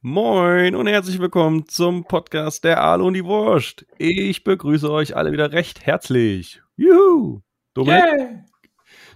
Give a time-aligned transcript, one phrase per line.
[0.00, 3.84] Moin und herzlich willkommen zum Podcast der Aal und die Wurst.
[3.98, 6.62] Ich begrüße euch alle wieder recht herzlich.
[6.76, 7.40] Juhu!
[7.74, 8.44] Dominik, Yeah.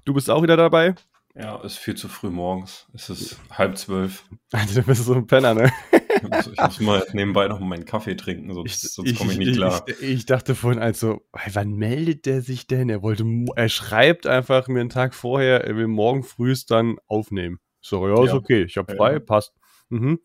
[0.05, 0.95] du bist auch wieder dabei?
[1.37, 2.89] Ja, ist viel zu früh morgens.
[2.93, 4.25] Es ist halb zwölf.
[4.51, 5.73] Also, du bist so ein Penner, ne?
[6.17, 9.55] Ich muss, ich muss mal nebenbei noch meinen Kaffee trinken, sonst, sonst komme ich nicht
[9.55, 9.85] klar.
[9.87, 11.23] Ich, ich dachte vorhin also,
[11.53, 12.91] wann meldet der sich denn?
[12.91, 13.25] Er wollte,
[13.57, 17.61] er schreibt einfach mir einen Tag vorher, er will morgen frühst dann aufnehmen.
[17.81, 18.35] So, ja, ist Ja.
[18.35, 18.97] okay, ich habe Ja.
[18.99, 19.55] frei, passt.
[19.89, 20.19] Mhm.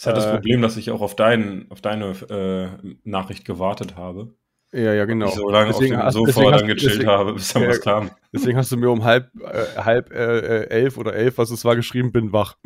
[0.00, 3.96] Es hat das Äh, Problem, dass ich auch auf, dein, auf deine äh, Nachricht gewartet
[3.96, 4.34] habe.
[4.72, 5.26] Ja, ja, genau.
[5.26, 7.82] Ich so lange Deswegen auf dem Sofa dann gechillt deswegen- habe, bis dann Ja, was
[7.82, 8.10] kam.
[8.32, 11.66] Deswegen hast du mir um halb, äh, halb äh, äh, elf oder elf, was es
[11.66, 12.56] war, geschrieben, bin wach.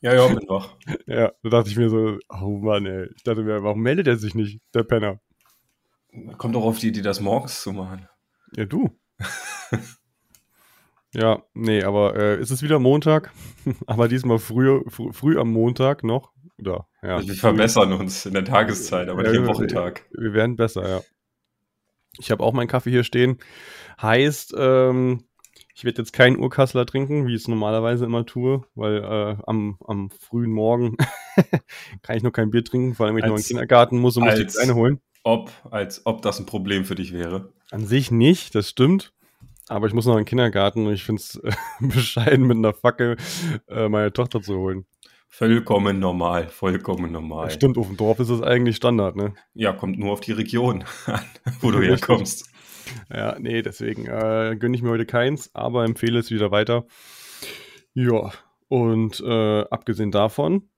[0.00, 0.74] Ja, ja, bin wach.
[1.06, 3.08] Ja, da dachte ich mir so, oh Mann, ey.
[3.14, 5.20] Ich dachte mir, warum meldet er sich nicht, der Penner?
[6.38, 8.08] Kommt doch auf die Idee, das morgens zu machen.
[8.56, 8.90] Ja, du.
[11.14, 13.30] ja, nee, aber äh, es ist wieder Montag,
[13.86, 16.31] aber diesmal früh, früh, früh am Montag noch.
[16.58, 17.16] Oder, ja.
[17.16, 20.06] Also wir verbessern uns in der Tageszeit, aber nicht im Wochentag.
[20.12, 21.00] Wir werden besser, ja.
[22.18, 23.38] Ich habe auch meinen Kaffee hier stehen.
[24.00, 25.24] Heißt, ähm,
[25.74, 29.78] ich werde jetzt keinen Urkassler trinken, wie ich es normalerweise immer tue, weil äh, am,
[29.86, 30.96] am frühen Morgen
[32.02, 34.16] kann ich noch kein Bier trinken, vor allem wenn ich noch in den Kindergarten muss
[34.16, 35.00] und muss als- Kleine holen.
[35.24, 37.52] Ob, als ob das ein Problem für dich wäre.
[37.70, 39.12] An sich nicht, das stimmt.
[39.68, 42.74] Aber ich muss noch in den Kindergarten und ich finde es äh, bescheiden, mit einer
[42.74, 43.16] Fackel
[43.68, 44.84] äh, meine Tochter zu holen.
[45.34, 47.50] Vollkommen normal, vollkommen normal.
[47.50, 49.32] Stimmt, auf dem Dorf ist das eigentlich Standard, ne?
[49.54, 51.24] Ja, kommt nur auf die Region an,
[51.62, 52.50] wo du herkommst.
[53.10, 56.84] Ja, nee, deswegen äh, gönne ich mir heute keins, aber empfehle es wieder weiter.
[57.94, 58.30] Ja,
[58.68, 60.68] und äh, abgesehen davon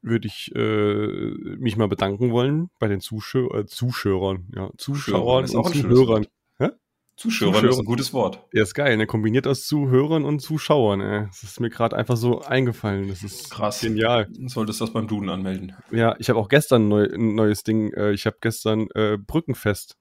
[0.00, 5.74] würde ich äh, mich mal bedanken wollen bei den Zuschau äh, Zuschauern, ja, Zuschauern und
[5.76, 6.26] Zuhörern.
[7.18, 8.46] Zuschauer, das ist ein gutes Wort.
[8.52, 9.04] Ja, ist geil, ne?
[9.04, 11.26] Kombiniert aus Zuhörern und Zuschauern, ey.
[11.26, 13.08] Das ist mir gerade einfach so eingefallen.
[13.08, 13.80] Das ist Krass.
[13.80, 14.28] genial.
[14.30, 15.74] Du solltest das beim Duden anmelden.
[15.90, 17.92] Ja, ich habe auch gestern ein, neu, ein neues Ding.
[17.92, 19.96] Äh, ich habe gestern äh, Brückenfest.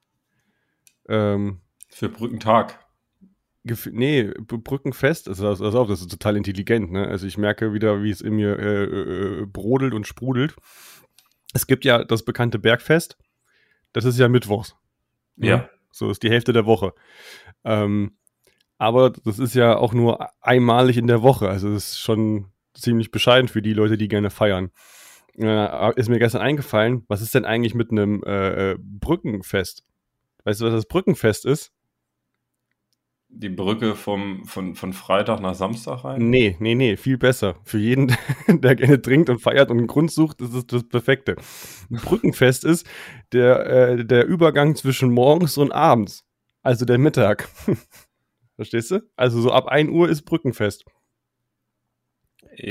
[1.10, 2.86] Ähm, Für Brückentag.
[3.64, 5.28] nee, Brückenfest.
[5.28, 7.08] Also, also, also, das ist total intelligent, ne?
[7.08, 10.56] Also ich merke wieder, wie es in mir äh, äh, brodelt und sprudelt.
[11.56, 13.18] Es gibt ja das bekannte Bergfest.
[13.92, 14.76] Das ist ja Mittwochs.
[15.38, 15.68] Ja.
[15.98, 16.94] So ist die Hälfte der Woche.
[17.64, 18.18] Ähm,
[18.78, 21.50] aber das ist ja auch nur einmalig in der Woche.
[21.50, 24.72] Also das ist schon ziemlich bescheiden für die Leute, die gerne feiern.
[25.38, 29.84] Äh, ist mir gestern eingefallen, was ist denn eigentlich mit einem äh, äh, Brückenfest?
[30.44, 31.72] Weißt du, was das Brückenfest ist?
[33.30, 36.30] Die Brücke vom, von, von Freitag nach Samstag rein.
[36.30, 37.56] Nee, nee, nee, viel besser.
[37.66, 38.16] Für jeden,
[38.48, 41.36] der gerne trinkt und feiert und einen Grund sucht, ist es das Perfekte.
[41.90, 42.88] Brückenfest ist
[43.34, 46.24] der, äh, der Übergang zwischen morgens und abends.
[46.64, 47.50] Also der Mittag.
[48.56, 49.02] Verstehst du?
[49.16, 50.86] Also so ab 1 Uhr ist Brückenfest.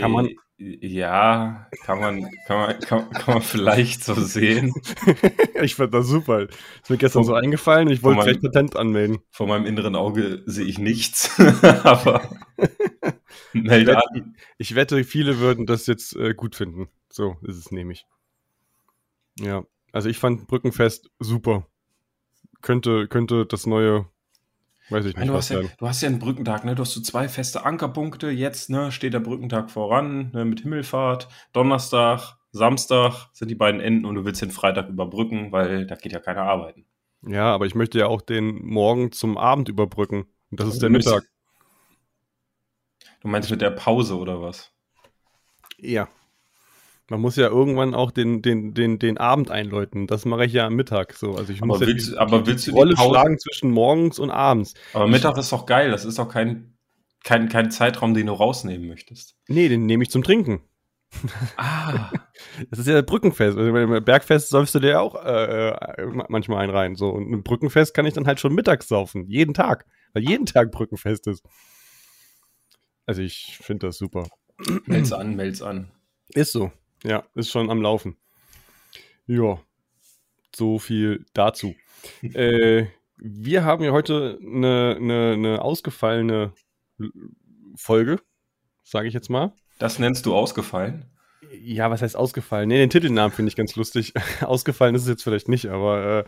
[0.01, 4.73] kann man- Äh, Ja, kann man, kann man, kann, kann man vielleicht so sehen.
[5.63, 6.49] ich fand das super.
[6.49, 9.19] Ist mir gestern Von- so eingefallen ich wollte gleich Patent anmelden.
[9.31, 11.39] Vor meinem inneren Auge sehe ich nichts.
[11.85, 12.23] Aber
[13.53, 14.37] melde wette- an.
[14.57, 16.89] Ich wette, viele würden das jetzt äh, gut finden.
[17.11, 18.07] So ist es nämlich.
[19.39, 19.63] Ja,
[19.93, 21.67] also ich fand Brückenfest super.
[22.63, 24.07] Könnte, könnte das neue,
[24.91, 26.75] weiß ich Ich meine, nicht, du, hast ja, du hast ja einen Brückentag, ne?
[26.75, 28.31] Du hast so zwei feste Ankerpunkte.
[28.31, 31.29] Jetzt ne, steht der Brückentag voran ne, mit Himmelfahrt.
[31.53, 36.13] Donnerstag, Samstag sind die beiden Enden und du willst den Freitag überbrücken, weil da geht
[36.13, 36.87] ja keiner arbeiten.
[37.27, 40.27] Ja, aber ich möchte ja auch den Morgen zum Abend überbrücken.
[40.51, 41.25] Und das ist der Mit- Mittag.
[43.21, 44.71] Du meinst mit der Pause oder was?
[45.79, 46.09] Ja.
[47.09, 50.09] Man muss ja irgendwann auch den, den, den, den Abend einläuten.
[50.09, 51.37] Das mache ich ja am Mittag so.
[51.37, 53.11] Also ich Aber muss ja willst, die, aber willst du Rolle die Pause?
[53.11, 54.75] schlagen zwischen morgens und abends.
[54.93, 55.91] Aber Mittag ist doch geil.
[55.93, 56.77] Das ist doch kein,
[57.23, 59.37] kein, kein Zeitraum, den du rausnehmen möchtest.
[59.47, 60.63] Nee, den nehme ich zum Trinken.
[61.57, 62.11] Ah.
[62.71, 63.57] Das ist ja Brückenfest.
[63.57, 66.95] Also beim Bergfest säufst du dir ja auch äh, äh, manchmal einen rein.
[66.97, 67.11] So.
[67.11, 69.27] Und ein Brückenfest kann ich dann halt schon mittags saufen.
[69.27, 69.87] Jeden Tag.
[70.13, 71.43] Weil jeden Tag Brückenfest ist.
[73.07, 74.29] Also ich finde das super.
[74.87, 75.91] meld's an, meld's an.
[76.35, 76.73] Ist so.
[77.05, 78.17] Ja, ist schon am Laufen.
[79.27, 79.61] Ja.
[80.55, 81.75] So viel dazu.
[82.23, 82.87] äh,
[83.19, 86.53] wir haben ja heute eine, eine, eine ausgefallene
[87.77, 88.21] Folge,
[88.83, 89.53] sage ich jetzt mal.
[89.79, 91.05] Das nennst du ausgefallen?
[91.53, 92.69] Ja, was heißt ausgefallen?
[92.69, 94.15] Nee, den Titelnamen finde ich ganz lustig.
[94.41, 96.27] ausgefallen ist es jetzt vielleicht nicht, aber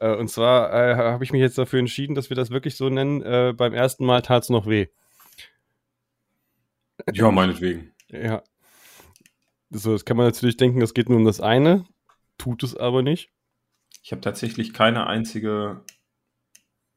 [0.00, 2.76] äh, äh, und zwar äh, habe ich mich jetzt dafür entschieden, dass wir das wirklich
[2.76, 3.22] so nennen.
[3.22, 4.88] Äh, beim ersten Mal tat es noch weh.
[7.12, 7.92] Ja, meinetwegen.
[8.08, 8.42] Ja.
[9.70, 11.84] So, das kann man natürlich denken, es geht nur um das eine,
[12.38, 13.30] tut es aber nicht.
[14.02, 15.82] Ich habe tatsächlich keine einzige.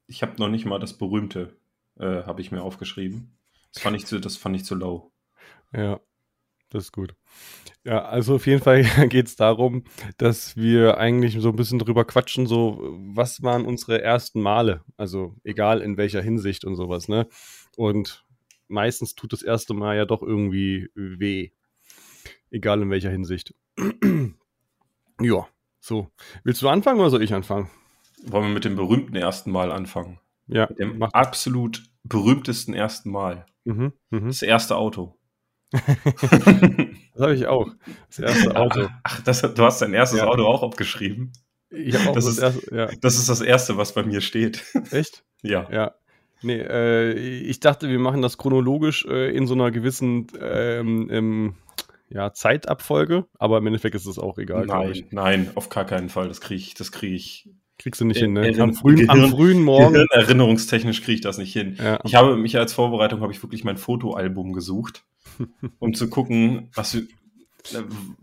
[0.06, 1.56] Ich habe noch nicht mal das berühmte,
[1.98, 3.36] äh, habe ich mir aufgeschrieben.
[3.72, 5.12] Das fand ich zu, das fand ich zu low.
[5.72, 6.00] Ja.
[6.72, 7.14] Das ist gut.
[7.84, 9.84] Ja, also auf jeden Fall geht es darum,
[10.16, 15.36] dass wir eigentlich so ein bisschen drüber quatschen, so was waren unsere ersten Male, also
[15.44, 17.28] egal in welcher Hinsicht und sowas, ne?
[17.76, 18.24] Und
[18.68, 21.50] meistens tut das erste Mal ja doch irgendwie weh,
[22.52, 23.54] egal in welcher Hinsicht.
[25.20, 25.46] ja,
[25.80, 26.08] so.
[26.44, 27.70] Willst du anfangen oder soll ich anfangen?
[28.24, 30.20] Wollen wir mit dem berühmten ersten Mal anfangen?
[30.46, 33.46] Ja, Mit dem absolut berühmtesten ersten Mal.
[33.64, 34.26] Mhm, mhm.
[34.28, 35.16] Das erste Auto.
[37.14, 37.68] Das habe ich auch.
[38.08, 38.88] Das erste Auto.
[39.02, 40.26] Ach, das, du hast dein erstes Ja.
[40.28, 41.30] Auto auch abgeschrieben.
[41.68, 42.86] Ich habe auch Das das, ist- erste, ja.
[43.02, 44.64] Das ist das erste, was bei mir steht.
[44.90, 45.22] Echt?
[45.42, 45.68] ja.
[45.70, 45.92] Ja.
[46.40, 51.54] Nee, äh, ich dachte, wir machen das chronologisch äh, in so einer gewissen ähm, ähm,
[52.12, 54.66] ja, Zeitabfolge, aber im Endeffekt ist es auch egal.
[54.66, 56.28] Nein, nein, auf gar keinen Fall.
[56.28, 57.48] Das kriege ich, das kriege ich.
[57.78, 58.54] Kriegst du nicht hin, ne?
[58.60, 59.94] Am frühen, am Gehirn- frühen Morgen.
[59.94, 61.76] Gehirnerinnerungstechnisch kriege ich das nicht hin.
[61.78, 65.04] Ja, Ich habe mich als Vorbereitung habe ich wirklich mein Fotoalbum gesucht,
[65.78, 67.02] um zu gucken, was, äh,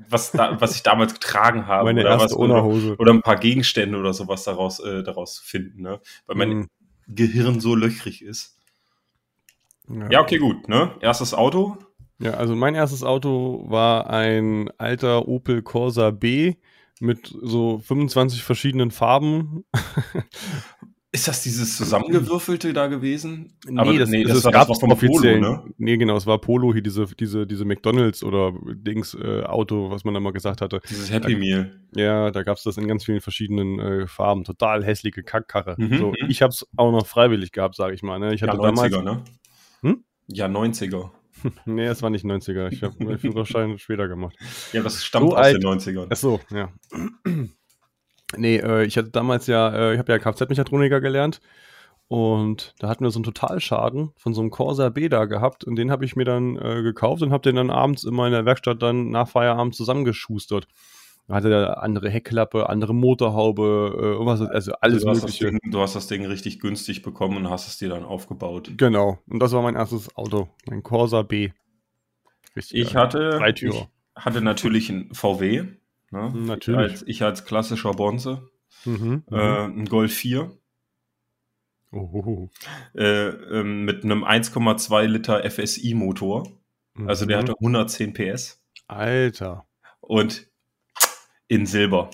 [0.07, 3.97] was, da, was ich damals getragen habe meine oder, was, oder, oder ein paar Gegenstände
[3.97, 5.99] oder sowas daraus, äh, daraus zu finden, ne?
[6.27, 6.67] weil mein Mhm.
[7.07, 8.55] Gehirn so löchrig ist.
[10.11, 10.69] Ja, okay, gut.
[10.69, 10.91] Ne?
[11.01, 11.77] Erstes Auto.
[12.21, 16.55] Ja, also mein erstes Auto war ein alter Opel Corsa B
[16.99, 19.63] mit so 25 verschiedenen Farben.
[21.11, 23.53] Ist das dieses zusammengewürfelte da gewesen?
[23.67, 25.39] nee, Aber das, nee, das, das das war- gab es vom offiziell.
[25.39, 25.73] Polo, ne?
[25.79, 30.03] Nee, genau, es war Polo hier, diese, diese, diese McDonalds oder Dings äh, Auto, was
[30.03, 30.81] man da mal gesagt hatte.
[30.87, 31.81] Dieses Happy Meal.
[31.95, 34.43] Ja, da gab es das in ganz vielen verschiedenen äh, Farben.
[34.43, 35.73] Total hässliche Kackkarre.
[35.79, 36.15] Mhm, so, mhm.
[36.29, 38.19] ich habe es auch noch freiwillig gehabt, sage ich mal.
[38.19, 38.35] Ne?
[38.35, 39.03] Ich Ja, hatte 90er, damals.
[39.03, 39.23] ne?
[39.81, 40.03] Hm?
[40.27, 41.09] Ja, 90er.
[41.65, 42.71] Nee, es war nicht 90er.
[42.71, 44.35] Ich habe meinen Führerschein später gemacht.
[44.73, 45.55] Ja, das stammt So aus alt.
[45.63, 46.07] den 90ern.
[46.09, 46.69] Ach so, ja.
[48.37, 51.41] Nee, äh, ich hatte damals ja, äh, ich habe ja Kfz-Mechatroniker gelernt
[52.09, 55.75] und da hatten wir so einen Totalschaden von so einem Corsa B da gehabt und
[55.77, 58.45] den habe ich mir dann äh, gekauft und habe den dann abends immer in der
[58.45, 60.67] Werkstatt dann nach Feierabend zusammengeschustert.
[61.29, 65.51] Da hatte der andere Heckklappe, andere Motorhaube, äh, irgendwas, also alles du, hast mögliche.
[65.51, 68.71] Ding, du hast das Ding richtig günstig bekommen und hast es dir dann aufgebaut.
[68.77, 69.19] Genau.
[69.27, 71.51] Und das war mein erstes Auto, mein Corsa B.
[72.55, 72.79] Richtig.
[72.79, 73.03] Ich geil.
[73.03, 75.65] hatte, ich hatte natürlich einen VW.
[76.09, 76.33] Ne?
[76.33, 76.65] Natürlich.
[76.65, 78.49] Ich als, ich als klassischer Bonze.
[78.85, 79.23] Mhm.
[79.29, 80.51] Äh, ein Golf 4
[81.91, 82.49] oh,
[82.95, 86.51] äh, ähm, mit einem 1,2 Liter FSI-Motor.
[87.05, 87.41] Also der Mhm.
[87.43, 89.67] hatte 110 PS Alter,
[89.99, 90.48] und
[91.49, 92.09] in Silber.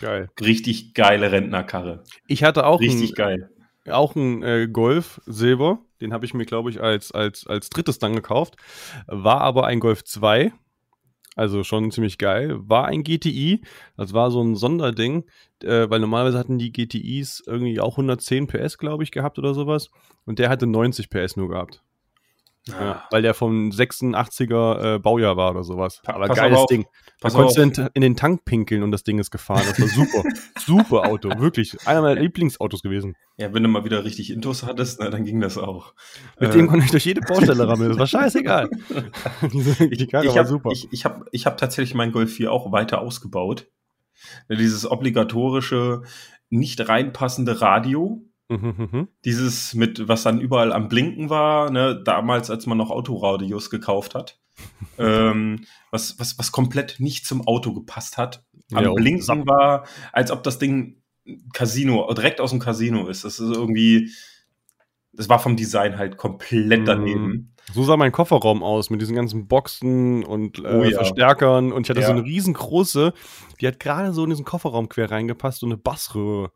[0.00, 0.28] geil.
[0.38, 2.04] Richtig geile Rentnerkarre.
[2.26, 3.50] Ich hatte auch Richtig einen, geil.
[3.90, 5.78] auch ein äh, Golf Silber.
[6.02, 8.56] Den habe ich mir, glaube ich, als, als, als drittes dann gekauft.
[9.06, 10.52] War aber ein Golf 2.
[11.34, 12.58] Also schon ziemlich geil.
[12.68, 13.62] War ein GTI.
[13.96, 15.24] Das war so ein Sonderding,
[15.62, 19.90] äh, weil normalerweise hatten die GTIs irgendwie auch 110 PS, glaube ich, gehabt oder sowas.
[20.26, 21.82] Und der hatte 90 PS nur gehabt.
[22.68, 26.00] Ja, weil der vom 86er äh, Baujahr war oder sowas.
[26.06, 26.86] Aber pass geiles auf, Ding.
[27.20, 29.64] Da konntest du in, in den Tank pinkeln und das Ding ist gefahren.
[29.66, 30.22] Das war super.
[30.58, 31.76] super Auto, wirklich.
[31.86, 33.16] Einer meiner Lieblingsautos gewesen.
[33.36, 35.94] Ja, wenn du mal wieder richtig Intus hattest, na, dann ging das auch.
[36.38, 37.90] Mit Äh, dem konnte ich durch jede Baustelle rammeln.
[37.90, 38.70] Das war scheißegal.
[39.52, 40.70] Diese, die Karre ich war habe super.
[40.70, 43.66] ich, ich hab, ich hab tatsächlich meinen Golf 4 auch weiter ausgebaut.
[44.48, 46.02] Dieses obligatorische,
[46.48, 48.24] nicht reinpassende Radio,
[48.60, 49.08] Mhm, mhm.
[49.24, 54.14] dieses mit, was dann überall am Blinken war, ne, damals, als man noch Autoradios gekauft
[54.14, 54.38] hat,
[54.98, 58.44] ähm, was, was, was komplett nicht zum Auto gepasst hat.
[58.72, 61.02] Am Ja, Blinken war, als ob das Ding
[61.52, 63.24] Casino, direkt aus dem Casino ist.
[63.24, 64.10] Das ist irgendwie,
[65.12, 66.84] das war vom Design halt komplett Mhm.
[66.84, 67.54] daneben.
[67.72, 70.96] So sah mein Kofferraum aus mit diesen ganzen Boxen und äh, Oh ja.
[70.96, 71.70] Verstärkern.
[71.72, 72.06] Und ich hatte Ja.
[72.06, 73.12] so eine riesengroße,
[73.60, 76.50] die hat gerade so in diesen Kofferraum quer reingepasst, so eine Bassröhre.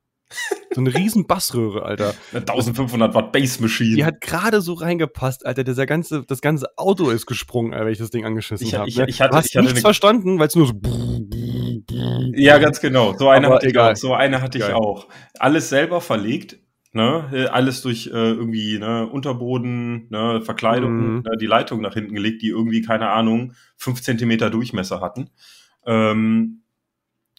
[0.75, 2.15] So eine riesen Bassröhre, Alter.
[2.33, 3.95] Eine 1500 Watt Bass Machine.
[3.97, 5.65] Die hat gerade so reingepasst, Alter.
[5.65, 8.89] Dieser ganze, das ganze Auto ist gesprungen, Alter, wenn ich das Ding angeschissen Ich- habe.
[8.89, 9.07] ich- Ne?
[9.09, 10.75] ich hatte- du hast ich hatte nichts verstanden, weil es nur so.
[12.35, 13.17] Ja, ganz genau.
[13.17, 13.97] So eine Aber hatte ich auch.
[13.97, 14.75] So eine hatte ich Geil.
[14.75, 15.09] auch.
[15.39, 16.59] Alles selber verlegt.
[16.93, 17.49] Ne?
[17.53, 21.23] Alles durch äh, irgendwie ne, Unterboden, ne, Verkleidung, Mhm.
[21.27, 25.29] ne, die Leitung nach hinten gelegt, die irgendwie, keine Ahnung, fünf Zentimeter Durchmesser hatten.
[25.85, 26.63] Ähm,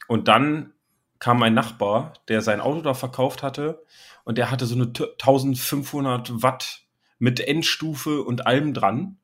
[0.08, 0.74] und dann
[1.20, 3.84] kam mein Nachbar, der sein Auto da verkauft hatte
[4.24, 6.86] und der hatte so eine t- 1500 Watt
[7.20, 9.18] mit Endstufe und allem dran.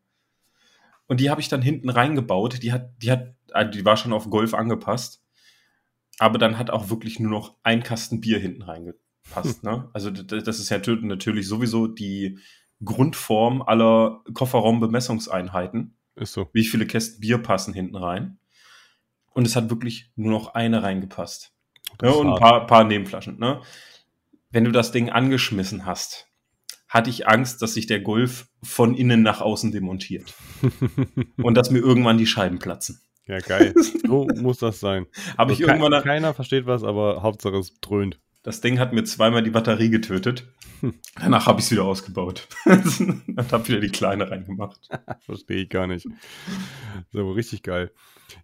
[1.08, 2.64] Und die habe ich dann hinten reingebaut.
[2.64, 5.22] Die hat, die hat, also die war schon auf Golf angepasst.
[6.20, 9.64] Aber dann hat auch wirklich nur noch ein Kasten Bier hinten reingepasst.
[9.64, 9.90] Ne?
[9.94, 12.40] Also das ist ja natürlich sowieso die
[12.84, 15.96] Grundform aller Kofferraumbemessungseinheiten.
[16.16, 16.50] Ist so.
[16.54, 18.38] Wie viele Kästen Bier passen hinten rein?
[19.34, 21.52] Und es hat wirklich nur noch eine reingepasst.
[22.02, 22.14] Ne?
[22.14, 23.40] Und ein paar, paar Nebenflaschen.
[23.40, 23.62] Ne?
[24.52, 26.28] Wenn du das Ding angeschmissen hast,
[26.88, 30.34] hatte ich Angst, dass sich der Golf von innen nach außen demontiert.
[31.42, 33.02] und dass mir irgendwann die Scheiben platzen.
[33.26, 33.74] Ja, geil.
[34.06, 35.08] So muss das sein.
[35.38, 36.04] Habe also ich irgendwann.
[36.04, 38.20] Keiner versteht was, aber Hauptsache es dröhnt.
[38.44, 40.46] Das Ding hat mir zweimal die Batterie getötet.
[41.16, 42.50] Danach habe ich es wieder ausgebaut.
[42.66, 44.90] und habe wieder die kleine reingemacht.
[45.26, 46.08] Verstehe ich gar nicht.
[47.14, 47.92] So, richtig geil.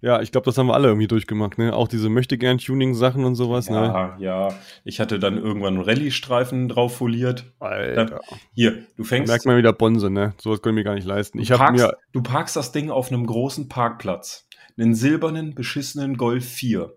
[0.01, 1.75] Ja, ich glaube, das haben wir alle irgendwie durchgemacht, ne?
[1.75, 4.23] Auch diese Möchtegern-Tuning-Sachen und sowas, ja, ne?
[4.23, 4.53] Ja.
[4.85, 7.51] Ich hatte dann irgendwann Rallye-Streifen drauf foliert.
[7.59, 8.05] Alter.
[8.05, 8.19] Dann,
[8.53, 9.27] hier, du fängst.
[9.27, 10.33] Da merkt man wieder Bonse, ne?
[10.39, 11.39] Sowas können wir gar nicht leisten.
[11.39, 11.97] Ich habe mir.
[12.13, 14.47] du parkst das Ding auf einem großen Parkplatz.
[14.77, 16.93] Einen silbernen, beschissenen Golf 4.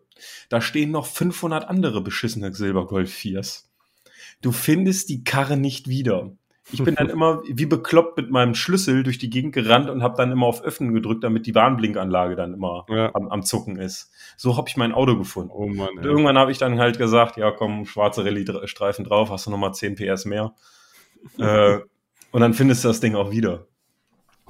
[0.49, 3.64] Da stehen noch 500 andere beschissene Silbergolf 4s.
[4.41, 6.33] Du findest die Karre nicht wieder.
[6.73, 10.17] Ich bin dann immer wie bekloppt mit meinem Schlüssel durch die Gegend gerannt und habe
[10.17, 13.11] dann immer auf Öffnen gedrückt, damit die Warnblinkanlage dann immer Ja.
[13.14, 14.11] am, am Zucken ist.
[14.37, 15.50] So habe ich mein Auto gefunden.
[15.52, 16.05] Oh Mann, Und ey.
[16.05, 19.97] irgendwann habe ich dann halt gesagt, ja komm, schwarze Rallye-Streifen drauf, hast du nochmal 10
[19.97, 20.55] PS mehr.
[21.38, 21.79] äh,
[22.31, 23.67] und dann findest du das Ding auch wieder.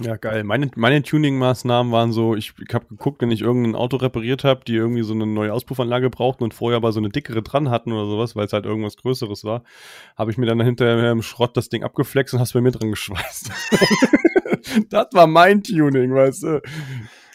[0.00, 0.42] Ja, geil.
[0.42, 4.74] Meine, meine Tuning-Maßnahmen waren so, ich habe geguckt, wenn ich irgendein Auto repariert habe, die
[4.74, 8.06] irgendwie so eine neue Auspuffanlage brauchten und vorher aber so eine dickere dran hatten oder
[8.06, 9.62] sowas, weil es halt irgendwas Größeres war,
[10.16, 12.90] habe ich mir dann hinterher im Schrott das Ding abgeflext und hast bei mir dran
[12.90, 13.50] geschweißt.
[14.90, 16.62] das war mein Tuning, weißt du.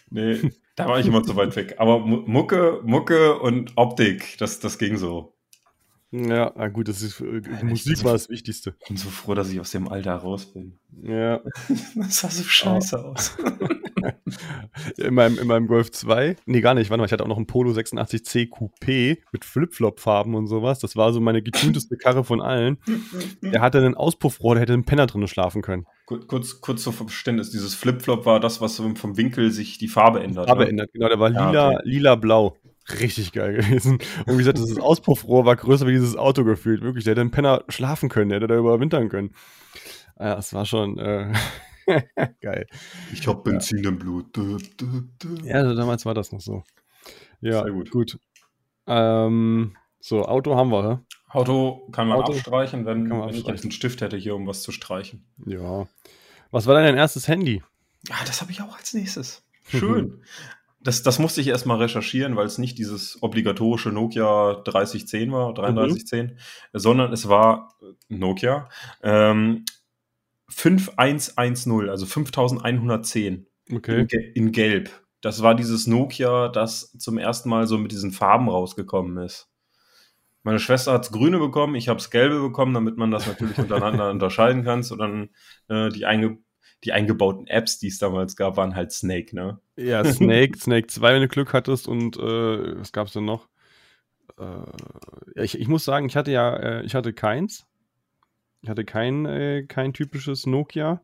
[0.10, 1.76] Nee, da war ich immer zu weit weg.
[1.78, 5.34] Aber Mu- Mucke, Mucke und Optik, das, das ging so.
[6.12, 8.76] Ja, na gut, das ist, äh, Musik bin war das Wichtigste.
[8.82, 10.80] Ich bin so froh, dass ich aus dem Alter raus bin.
[11.04, 11.42] Ja.
[11.96, 13.36] Das sah so scheiße aus.
[14.98, 17.38] In meinem, in meinem Golf 2, nee, gar nicht, warte mal, ich hatte auch noch
[17.38, 20.80] einen Polo 86C Coupé mit Flip-Flop-Farben und sowas.
[20.80, 22.78] Das war so meine getunteste Karre von allen.
[23.42, 25.86] Der hatte einen Auspuffrohr, der hätte einen Penner drin schlafen können.
[26.06, 29.88] Kur- kurz, kurz zur Verständnis, dieses Flip-Flop war das, was so vom Winkel sich die
[29.88, 30.48] Farbe ändert.
[30.48, 30.70] Farbe ne?
[30.70, 31.80] ändert, genau, der war Ja, lila, okay.
[31.84, 32.58] lila-blau.
[33.00, 34.00] Richtig geil gewesen.
[34.26, 36.82] Und wie gesagt, dieses Auspuffrohr war größer wie dieses Auto gefühlt.
[36.82, 39.32] Wirklich, der hätte einen Penner schlafen können, der hätte da überwintern können.
[40.20, 41.34] Ja, das war schon äh,
[42.42, 42.68] geil.
[43.14, 44.36] Ich hab Benzin im Blut.
[44.36, 45.36] Dö, dö, dö.
[45.44, 46.64] Ja, also damals war das noch so.
[47.42, 47.92] Ja, Sehr gut.
[47.92, 48.20] gut.
[48.88, 50.98] Ähm, so, Auto haben wir, hä?
[51.30, 54.36] Auto kann man Auto abstreichen, wenn, kann man wenn ich jetzt einen Stift hätte hier,
[54.36, 55.26] um was zu streichen.
[55.46, 55.88] Ja.
[56.52, 57.62] Was war denn dein erstes Handy?
[58.10, 59.44] Ah, das habe ich auch als nächstes.
[59.68, 60.22] Schön.
[60.88, 66.38] Das, das musste ich erstmal recherchieren, weil es nicht dieses obligatorische Nokia 3010 war, 3310,
[66.72, 68.70] sondern es war äh, Nokia
[69.04, 69.66] ähm,
[70.48, 74.08] 5110, also 5110 Okay.
[74.10, 74.90] in, in Gelb.
[75.20, 79.50] Das war dieses Nokia, das zum ersten Mal so mit diesen Farben rausgekommen ist.
[80.44, 84.64] Meine Schwester hat's grüne bekommen, ich hab's gelbe bekommen, damit man das natürlich untereinander unterscheiden
[84.64, 84.86] kann.
[84.90, 85.30] Und dann
[85.68, 86.38] äh, die, einge
[86.84, 89.60] die eingebauten Apps, die es damals gab, waren halt Snake, ne?
[89.76, 93.48] Ja, Snake, Snake 2, wenn du Glück hattest und äh, was gab's denn noch?
[94.40, 97.66] Äh, ich, ich muss sagen, ich hatte ja, äh, ich hatte keins.
[98.62, 101.02] Ich hatte kein, äh, kein typisches Nokia.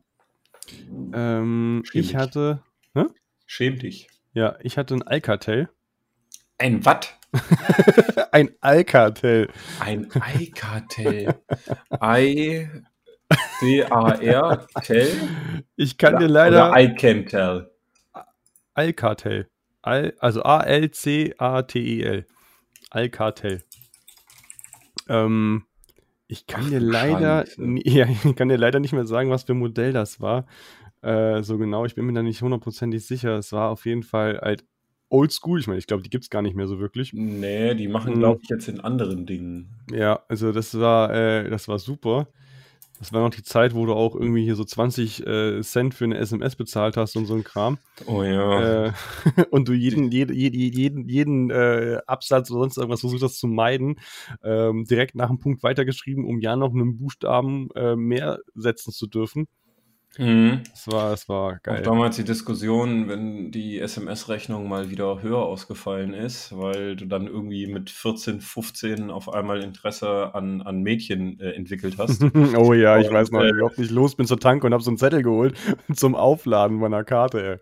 [1.12, 2.62] Ähm, ich hatte,
[3.46, 4.08] Schäm dich.
[4.32, 5.68] ja, ich hatte ein Alcatel.
[6.58, 7.18] Ein Watt?
[8.32, 9.48] ein Alcatel.
[9.80, 11.34] Ein iCartel.
[12.02, 12.68] I
[13.60, 15.10] C A R Tel
[15.76, 17.70] Ich kann dir oder leider iCantel.
[18.74, 19.48] Alcatel.
[19.82, 22.26] Al, also A-L-C-A-T-E-L.
[22.90, 23.62] Alcatel.
[25.08, 25.64] Ähm,
[26.26, 27.44] ich kann Ach dir leider,
[27.84, 30.46] ja, ich kann dir leider nicht mehr sagen, was für ein Modell das war.
[31.02, 33.36] Äh, so genau, ich bin mir da nicht hundertprozentig sicher.
[33.36, 34.64] Es war auf jeden Fall halt
[35.10, 35.60] oldschool.
[35.60, 37.12] Ich meine, ich glaube, die gibt es gar nicht mehr so wirklich.
[37.12, 38.18] Nee, die machen, Hm.
[38.20, 39.70] glaube ich, jetzt in anderen Dingen.
[39.92, 42.28] Ja, also das war, äh, das war super.
[43.04, 46.04] Das war noch die Zeit, wo du auch irgendwie hier so 20 äh, Cent für
[46.04, 47.76] eine SMS bezahlt hast und so ein Kram.
[48.06, 48.86] Oh ja.
[48.86, 48.92] Äh,
[49.50, 53.46] und du jeden, jede, jede, jeden, jeden äh, Absatz oder sonst irgendwas versucht hast zu
[53.46, 54.00] meiden,
[54.42, 59.06] ähm, direkt nach dem Punkt weitergeschrieben, um ja noch einen Buchstaben äh, mehr setzen zu
[59.06, 59.48] dürfen.
[60.18, 60.62] Mhm.
[60.70, 61.82] Das war, das war Auch geil.
[61.82, 67.66] damals die Diskussion, wenn die SMS-Rechnung mal wieder höher ausgefallen ist, weil du dann irgendwie
[67.66, 72.22] mit 14, 15 auf einmal Interesse an, an Mädchen äh, entwickelt hast.
[72.56, 74.72] oh ja, ich Und, weiß noch, äh, wie oft ich los bin zur Tanke und
[74.72, 75.56] habe so einen Zettel geholt
[75.94, 77.58] zum Aufladen meiner Karte, ey.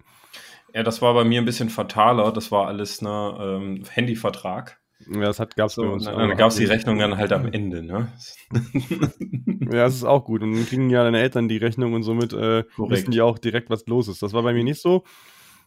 [0.74, 2.32] ja, das war bei mir ein bisschen fataler.
[2.32, 4.80] Das war alles ne ähm, Handyvertrag.
[5.10, 6.04] Ja, das hat, gab's So, bei uns.
[6.04, 7.82] dann, dann gab es die Rechnung dann halt am Ende.
[7.82, 8.12] Ne?
[9.72, 10.42] Ja, das ist auch gut.
[10.42, 13.70] Und dann kriegen ja deine Eltern die Rechnung und somit äh, wissen die auch direkt,
[13.70, 14.22] was los ist.
[14.22, 15.04] Das war bei mir nicht so.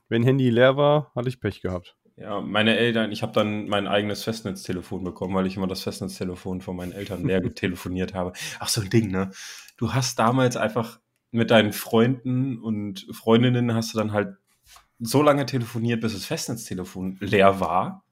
[0.09, 1.95] Wenn Handy leer war, hatte ich Pech gehabt.
[2.17, 6.61] Ja, meine Eltern, ich habe dann mein eigenes Festnetztelefon bekommen, weil ich immer das Festnetztelefon
[6.61, 8.31] von meinen Eltern leer telefoniert habe.
[8.59, 9.31] Ach, so ein Ding, ne?
[9.77, 10.99] Du hast damals einfach
[11.31, 14.37] mit deinen Freunden und Freundinnen hast du dann halt
[14.99, 18.04] so lange telefoniert, bis das Festnetztelefon leer war.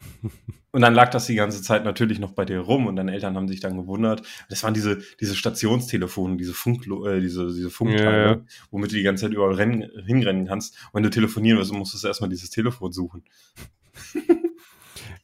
[0.72, 3.34] Und dann lag das die ganze Zeit natürlich noch bei dir rum und deine Eltern
[3.34, 4.22] haben sich dann gewundert.
[4.50, 8.40] Das waren diese, diese Stationstelefone, diese Funk, äh, diese, diese Funkteile, Ja, ja.
[8.70, 10.76] womit du die ganze Zeit überall rennen, hinrennen kannst.
[10.92, 13.24] Und wenn du telefonieren willst, musst du erstmal dieses Telefon suchen.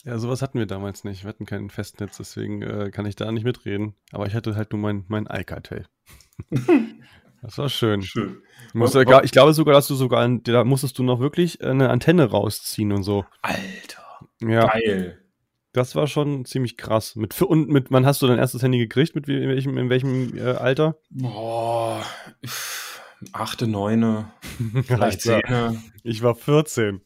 [0.07, 1.25] Ja, sowas hatten wir damals nicht.
[1.25, 3.97] Wir hatten kein Festnetz, deswegen äh, kann ich da nicht mitreden.
[4.13, 5.85] Aber ich hatte halt nur mein, mein Alcatel.
[7.43, 8.03] das war schön.
[8.03, 8.37] Schön.
[8.73, 12.93] Musst ich glaube sogar, dass du sogar, da musstest du noch wirklich eine Antenne rausziehen
[12.93, 13.25] und so.
[13.43, 14.06] Alter,
[14.41, 15.23] Ja, geil.
[15.73, 17.17] das war schon ziemlich krass.
[17.17, 19.15] Mit, und mit, wann hast du dein erstes Handy gekriegt?
[19.15, 20.99] Mit in welchem, in welchem äh, Alter?
[21.11, 22.03] Boah,
[23.33, 24.33] achte, neune,
[24.85, 25.83] vielleicht zehne.
[26.03, 27.01] Ich war 14.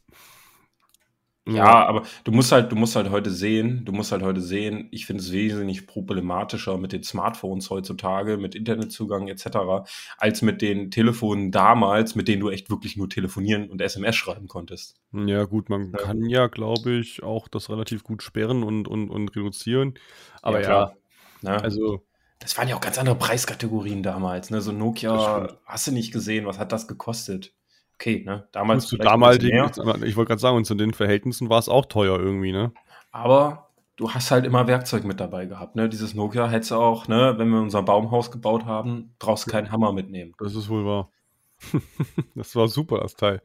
[1.55, 4.89] Ja, aber du musst halt, du musst halt heute sehen, du musst halt heute sehen,
[4.91, 9.89] ich finde es wesentlich problematischer mit den Smartphones heutzutage, mit Internetzugang etc.,
[10.19, 14.49] als mit den Telefonen damals, mit denen du echt wirklich nur telefonieren und SMS schreiben
[14.49, 15.01] konntest.
[15.13, 15.99] Ja, gut, man Ja.
[15.99, 19.95] kann ja, glaube ich, auch das relativ gut sperren und, und, und reduzieren.
[20.43, 20.97] Aber ja, klar.
[21.43, 21.63] Ne?
[21.63, 22.05] also,
[22.39, 24.61] das waren ja auch ganz andere Preiskategorien damals, ne?
[24.61, 27.55] So Nokia, hast du nicht gesehen, was hat das gekostet?
[28.01, 28.49] Okay, ne?
[28.53, 29.71] Damals zu damaligen,
[30.05, 32.73] ich wollte gerade sagen, und zu den Verhältnissen war es auch teuer irgendwie, ne?
[33.13, 35.87] Aber du hast halt immer Werkzeug mit dabei gehabt, ne?
[35.87, 39.71] Dieses Nokia hättest du auch, ne, wenn wir unser Baumhaus gebaut haben, brauchst du keinen
[39.71, 40.33] Hammer mitnehmen.
[40.39, 41.11] Das ist wohl wahr.
[42.35, 43.43] das war super, das Teil.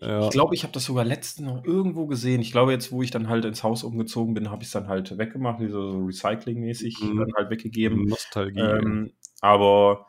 [0.00, 2.40] Ja, Ich glaube, ich habe das sogar letztens noch irgendwo gesehen.
[2.40, 4.88] Ich glaube, jetzt, wo ich dann halt ins Haus umgezogen bin, habe ich es dann
[4.88, 7.18] halt weggemacht, so, so Recycling-mäßig Mhm.
[7.18, 8.06] dann halt weggegeben.
[8.06, 8.58] Nostalgie.
[8.58, 10.06] Ähm, aber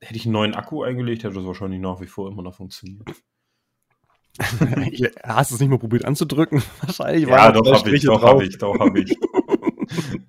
[0.00, 3.08] hätte ich einen neuen Akku eingelegt, hätte das wahrscheinlich nach wie vor immer noch funktioniert.
[4.38, 6.62] Hast du es nicht mal probiert anzudrücken?
[6.82, 9.16] Wahrscheinlich Ja, waren da doch, habe ich, doch, habe ich, doch, habe ich.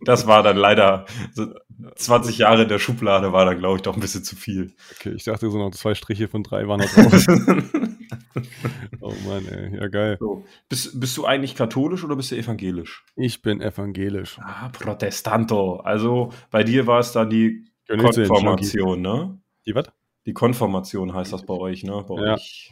[0.02, 1.48] Das war dann leider, so
[1.96, 4.76] 20 Jahre in der Schublade war dann, glaube ich, doch ein bisschen zu viel.
[4.96, 7.26] Okay, ich dachte so noch zwei Striche von drei waren da drauf.
[9.02, 9.76] oh Mann, ey.
[9.76, 10.18] Ja, geil.
[10.20, 10.46] so.
[10.70, 13.04] bist, bist du eigentlich katholisch oder bist du evangelisch?
[13.16, 14.40] Ich bin evangelisch.
[14.40, 15.78] Ah, Protestanto.
[15.78, 17.66] Also bei dir war es dann die.
[17.90, 19.40] Konformation, ne?
[19.68, 19.86] Die was?
[20.26, 22.04] Die Konformation heißt das bei euch, ne?
[22.08, 22.34] Bei Ja.
[22.36, 22.72] euch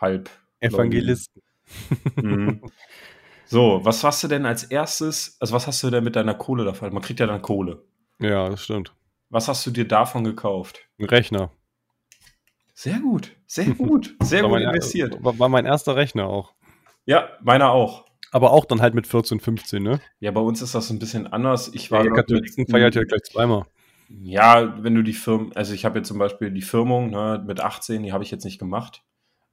[0.00, 0.30] halb.
[0.60, 1.42] Evangelisten.
[2.16, 2.62] Mhm.
[3.46, 6.64] So, was hast du denn als erstes, also was hast du denn mit deiner Kohle
[6.64, 6.92] davon?
[6.92, 7.82] Man kriegt ja dann Kohle.
[8.20, 8.94] Ja, das stimmt.
[9.30, 10.80] Was hast du dir davon gekauft?
[10.98, 11.50] Ein Rechner.
[12.74, 15.22] Sehr gut, sehr gut, sehr gut mein, investiert.
[15.22, 16.52] war, war mein erster Rechner auch.
[17.06, 18.04] Ja, meiner auch.
[18.30, 20.00] Aber auch dann halt mit 14, 15, ne?
[20.20, 21.68] Ja, bei uns ist das ein bisschen anders.
[21.74, 23.66] Ich war Der noch Katholiken mit- feiert ja gleich zweimal.
[24.20, 27.60] Ja, wenn du die Firmen, also ich habe jetzt zum Beispiel die Firmung ne, mit
[27.60, 29.02] 18, die habe ich jetzt nicht gemacht.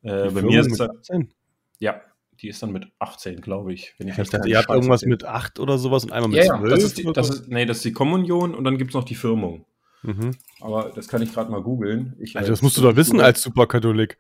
[0.01, 1.33] Äh, bei Firmung mir ist mit es, 18?
[1.79, 2.01] ja,
[2.41, 3.93] die ist dann mit 18, glaube ich.
[3.97, 6.45] Wenn ich, Ich dachte, ihr habt irgendwas mit 8 oder sowas und einmal mit Ja,
[6.45, 6.69] ja, 12.
[6.73, 9.03] das ist, die, das ist, nee, das ist die Kommunion und dann gibt es noch
[9.03, 9.65] die Firmung.
[10.03, 10.31] Mhm.
[10.61, 12.15] Aber das kann ich gerade mal googeln.
[12.19, 14.17] Ich Also, das musst du doch wissen als Superkatholik.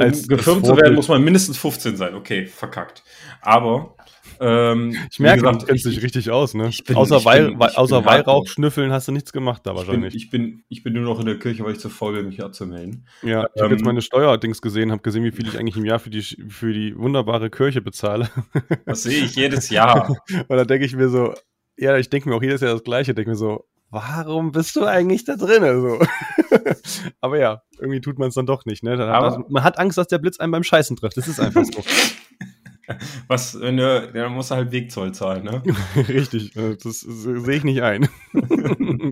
[0.00, 2.14] Um als- gefirmt zu werden, muss man mindestens 15 sein.
[2.14, 3.02] Okay, verkackt.
[3.42, 3.94] Aber
[4.42, 6.70] ähm, Ich merke, gesagt, du kennst ich- dich richtig aus, ne?
[6.86, 8.04] bin- außer Weih- außer.
[8.04, 10.14] Weihrauch schnüffeln hast du nichts gemacht da Ich bin, wahrscheinlich.
[10.14, 12.42] ich, bin, ich bin nur noch in der Kirche, weil ich zu faul bin, mich
[12.42, 13.06] anzumelden.
[13.22, 15.84] ja, ich habe jetzt ähm, meine Steuerdings gesehen, habe gesehen, wie viel ich eigentlich im
[15.84, 18.30] Jahr für die, für die wunderbare Kirche bezahle.
[18.86, 20.08] Das sehe ich jedes Jahr.
[20.48, 21.34] Und da denke ich mir so,
[21.76, 24.84] ja, ich denke mir auch jedes Jahr das Gleiche, denke mir so, warum bist du
[24.84, 25.62] eigentlich da drin?
[25.80, 25.98] So.
[27.20, 28.82] Aber ja, irgendwie tut man es dann doch nicht.
[28.82, 28.96] Ne?
[28.96, 31.16] Da, Aber- da, man hat Angst, dass der Blitz einen beim Scheißen trifft.
[31.16, 31.82] Das ist einfach so.
[33.28, 35.62] Was, wenn du, dann musst du halt Wegzoll zahlen, ne?
[36.08, 38.08] Richtig, äh, das sehe ich nicht ein.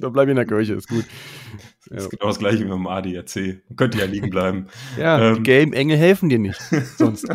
[0.01, 1.05] da bleib ich in der Kirche, ist gut.
[1.89, 3.63] Das ist genau das gleiche wie dem ADAC.
[3.69, 4.67] Man könnte ja liegen bleiben.
[4.99, 5.37] Ja, Ähm.
[5.37, 6.61] die gelben Engel helfen dir nicht.
[6.97, 7.29] Sonst.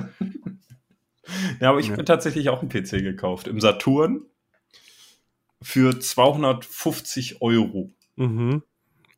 [1.61, 1.91] Ja, aber ich Ja.
[1.93, 3.47] habe mir tatsächlich auch einen PC gekauft.
[3.47, 4.23] Im Saturn
[5.63, 7.91] für 250 Euro.
[8.15, 8.63] Mhm.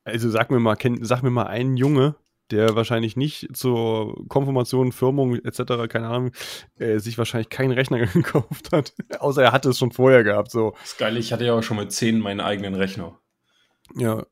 [0.03, 2.15] Also sag mir mal, kenn, sag mir mal einen Junge,
[2.51, 6.31] der wahrscheinlich nicht zur Konfirmation, Firmung etc., keine Ahnung,
[6.77, 8.93] äh, sich wahrscheinlich keinen Rechner gekauft hat.
[9.19, 10.51] Außer er hatte es schon vorher gehabt.
[10.51, 10.75] So.
[10.81, 13.19] Das Geile, ich hatte ja auch schon mit 10 meinen eigenen Rechner.
[13.95, 14.25] Ja.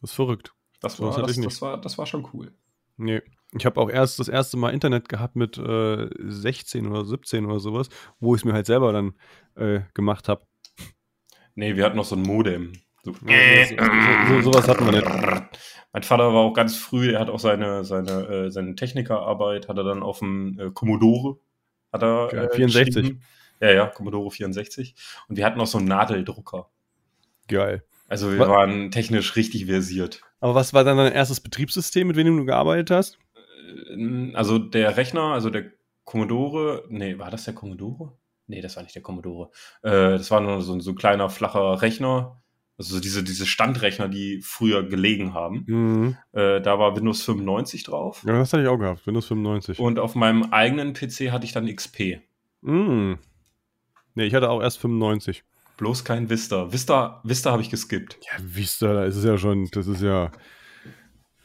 [0.00, 0.54] Das ist verrückt.
[0.80, 1.50] Das So was war, hatte das, ich nicht.
[1.50, 2.52] das, war, das war schon cool.
[2.96, 3.20] Nee.
[3.52, 7.60] Ich habe auch erst das erste Mal Internet gehabt mit äh, 16 oder 17 oder
[7.60, 7.88] sowas,
[8.20, 9.14] wo ich es mir halt selber dann
[9.54, 10.42] äh, gemacht habe.
[11.58, 12.72] Nee, wir hatten noch so ein Modem.
[13.02, 13.12] So.
[13.14, 13.18] so,
[14.28, 15.04] so, sowas hatten wir nicht.
[15.92, 19.76] Mein Vater war auch ganz früh, er hat auch seine, seine, äh, seine Technikerarbeit, hat
[19.76, 21.40] er dann auf dem äh, Commodore,
[21.92, 22.94] hat er äh, 64.
[22.94, 23.22] geschrieben.
[23.60, 24.94] Ja, ja, Commodore 64.
[25.28, 26.70] Und wir hatten auch so einen Nadeldrucker.
[27.48, 27.82] Geil.
[28.06, 28.48] Also wir Was?
[28.48, 30.22] waren technisch richtig versiert.
[30.38, 33.18] Aber was war dann dein erstes Betriebssystem, mit dem du gearbeitet hast?
[33.96, 35.72] Äh, Also der Rechner, also der
[36.04, 38.12] Commodore, nee, war das der Commodore?
[38.48, 39.50] Nee, das war nicht der Commodore.
[39.82, 42.42] Äh, das war nur so, ein- so ein kleiner, flacher Rechner.
[42.78, 45.64] Also so diese, diese Standrechner, die früher gelegen haben.
[45.66, 46.16] Mhm.
[46.32, 48.22] Äh, da war Windows 95 drauf.
[48.26, 49.78] Ja, das hatte ich auch gehabt, Windows 95.
[49.80, 52.20] Und auf meinem eigenen PC hatte ich dann XP.
[52.62, 53.14] Mm.
[54.14, 55.42] Nee, ich hatte auch erst 95.
[55.76, 56.72] Bloß kein Vista.
[56.72, 58.18] Vista, Vista habe ich geskippt.
[58.22, 60.30] Ja, Vista, da ist es ja schon, das ist ja.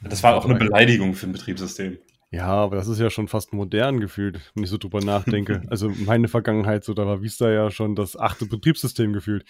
[0.01, 1.97] Das war auch eine Beleidigung für ein Betriebssystem.
[2.33, 5.61] Ja, aber das ist ja schon fast modern gefühlt, wenn ich so drüber nachdenke.
[5.69, 9.45] Also meine Vergangenheit, so da war Vista ja schon das achte Betriebssystem gefühlt.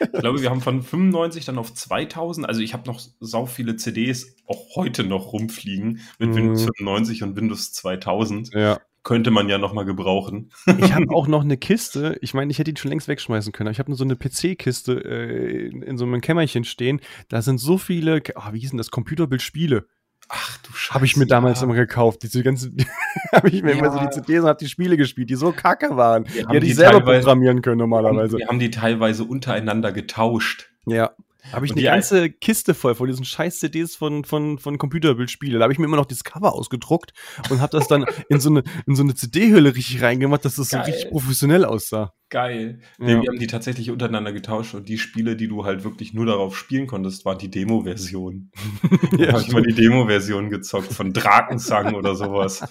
[0.00, 3.74] Ich glaube, wir haben von 95 dann auf 2000, also ich habe noch sau viele
[3.76, 6.36] CDs auch heute noch rumfliegen mit Mhm.
[6.36, 8.54] Windows 95 und Windows 2000.
[8.54, 8.78] Ja.
[9.02, 10.52] Könnte man ja noch mal gebrauchen.
[10.78, 12.18] Ich habe auch noch eine Kiste.
[12.20, 13.70] Ich meine, ich hätte die schon längst wegschmeißen können.
[13.72, 17.00] Ich habe nur so eine PC-Kiste äh, in, in so einem Kämmerchen stehen.
[17.28, 19.86] Da sind so viele, ah, wie hießen das, Computerbildspiele.
[20.32, 20.94] Ach du Scheiße.
[20.94, 21.64] Habe ich mir damals ja.
[21.64, 22.22] immer gekauft.
[22.22, 22.76] Diese ganzen,
[23.32, 24.10] habe ich mir immer so die Ja.
[24.10, 26.24] CDs und habe die Spiele gespielt, die so kacke waren.
[26.26, 28.38] Wir Die hätte ich selber programmieren können normalerweise.
[28.38, 30.70] Wir haben die teilweise untereinander getauscht.
[30.86, 31.10] Ja.
[31.52, 35.58] Habe ich Und eine ganze Kiste voll von diesen scheiß CDs von, von, von Computerbildspiele.
[35.58, 37.12] Da habe ich mir immer noch das Cover ausgedruckt
[37.48, 40.68] und habe das dann in so eine, in so eine CD-Hülle richtig reingemacht, dass das
[40.68, 40.86] so Geil.
[40.86, 42.12] richtig professionell aussah.
[42.30, 42.78] Geil.
[42.98, 43.06] Ja.
[43.06, 46.26] Nee, wir haben die tatsächlich untereinander getauscht und die Spiele, die du halt wirklich nur
[46.26, 48.52] darauf spielen konntest, waren die Demo-Version.
[49.18, 52.64] da habe ich mal die Demo-Version gezockt von Drakensang oder sowas.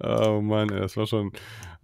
[0.00, 1.32] Oh Mann, das war schon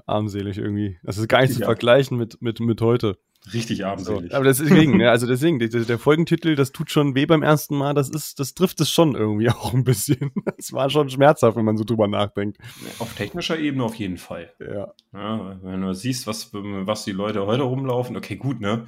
[0.09, 0.99] armselig irgendwie.
[1.03, 3.19] Das ist gar nicht zu vergleichen mit, mit, mit heute.
[3.53, 3.85] Richtig So.
[3.85, 4.35] armselig.
[4.35, 7.95] Aber deswegen, ja, also deswegen, der, der Folgentitel, das tut schon weh beim ersten Mal,
[7.95, 10.33] das ist, das trifft es schon irgendwie auch ein bisschen.
[10.57, 12.59] Das war schon schmerzhaft, wenn man so drüber nachdenkt.
[12.99, 14.53] Auf technischer Ebene auf jeden Fall.
[14.61, 14.93] Ja.
[15.13, 18.87] Ja, wenn du siehst, was, was die Leute heute rumlaufen, okay, gut, ne?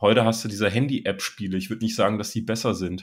[0.00, 1.58] Heute hast du diese Handy-App-Spiele.
[1.58, 3.02] Ich würde nicht sagen, dass die besser sind.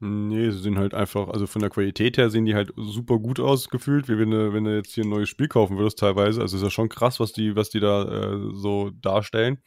[0.00, 3.40] Nee, sie sind halt einfach, also von der Qualität her sehen die halt super gut
[3.40, 6.40] aus gefühlt, wie wenn du, wenn du jetzt hier ein neues Spiel kaufen würdest teilweise.
[6.40, 9.58] Also ist ja schon krass, was die, was die da äh, so darstellen.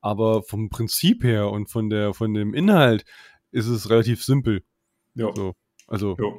[0.00, 3.04] Aber vom Prinzip her und von der, von dem Inhalt
[3.52, 4.64] ist es relativ simpel.
[5.14, 5.30] Ja.
[5.36, 5.54] So.
[5.86, 6.32] Also, ja.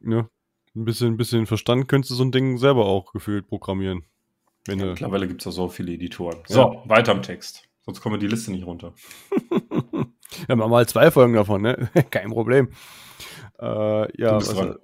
[0.00, 0.28] ne,
[0.74, 4.06] ein bisschen, ein bisschen Verstand könntest du so ein Ding selber auch gefühlt programmieren.
[4.64, 6.38] Du, Mittlerweile gibt es ja so viele Editoren.
[6.48, 6.54] Ja.
[6.54, 7.68] So, weiter im Text.
[7.84, 8.94] Sonst kommen wir die Liste nicht runter.
[10.48, 11.90] ja, machen wir mal zwei Folgen davon, ne?
[12.10, 12.68] Kein Problem.
[13.60, 14.76] Äh, ja, Du bist was- dran.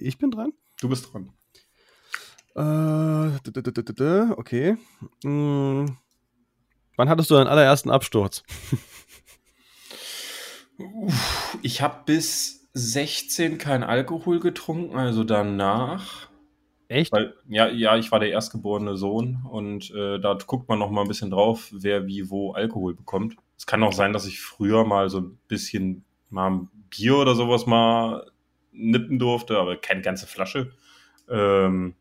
[0.00, 0.52] Ich bin dran.
[0.80, 1.30] Du bist dran.
[2.56, 3.30] Äh,
[4.36, 4.76] okay.
[5.24, 5.96] Hm.
[6.96, 8.44] Wann hattest du deinen allerersten Absturz?
[11.62, 16.28] Ich habe bis 16 kein Alkohol getrunken, also danach.
[16.88, 17.12] Echt?
[17.12, 21.02] Weil, ja, ja, ich war der erstgeborene Sohn und äh, da guckt man noch mal
[21.02, 23.36] ein bisschen drauf, wer wie wo Alkohol bekommt.
[23.64, 27.34] Es kann auch sein, dass ich früher mal so ein bisschen mal ein Bier oder
[27.34, 28.30] sowas mal
[28.72, 30.74] nippen durfte, aber keine ganze Flasche.
[31.30, 31.94] Ähm,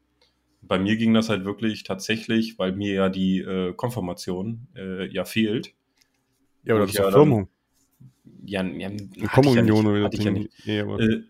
[0.62, 5.23] bei mir ging das halt wirklich tatsächlich, weil mir ja die äh, Konfirmation äh, ja
[5.23, 5.73] fehlt.
[6.65, 7.47] ja, oder zur ja Firmung.
[8.43, 10.67] Ja, ja, Eine ja Kommunion nicht, oder ich ja nicht.
[10.67, 11.21] Äh,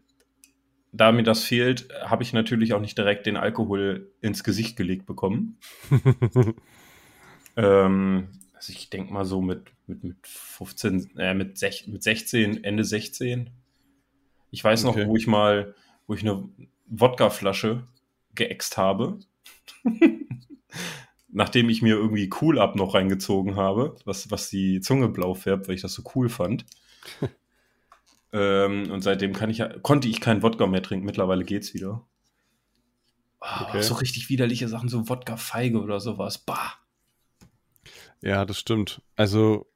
[0.92, 5.06] da mir das fehlt, habe ich natürlich auch nicht direkt den Alkohol ins Gesicht gelegt
[5.06, 5.60] bekommen.
[7.56, 8.30] Ähm,
[8.64, 12.86] also ich denke mal so mit, mit, mit 15, äh, mit, sech, mit 16, Ende
[12.86, 13.50] 16.
[14.52, 15.06] Ich weiß noch, Okay.
[15.06, 15.76] wo ich mal,
[16.08, 16.48] wo ich eine
[16.88, 17.86] Wodkaflasche
[18.36, 19.20] geäxt habe.
[21.28, 25.68] Nachdem ich mir irgendwie Cool Up noch reingezogen habe, was, was die Zunge blau färbt,
[25.68, 26.66] weil ich das so cool fand.
[28.32, 31.06] ähm, und seitdem kann ich, konnte ich keinen Wodka mehr trinken.
[31.06, 32.08] Mittlerweile geht's wieder.
[33.42, 33.82] Okay.
[33.82, 36.38] So richtig widerliche Sachen, so Wodka-Feige oder sowas.
[36.38, 36.78] Bah.
[38.24, 39.02] Ja, das stimmt.
[39.16, 39.68] Also,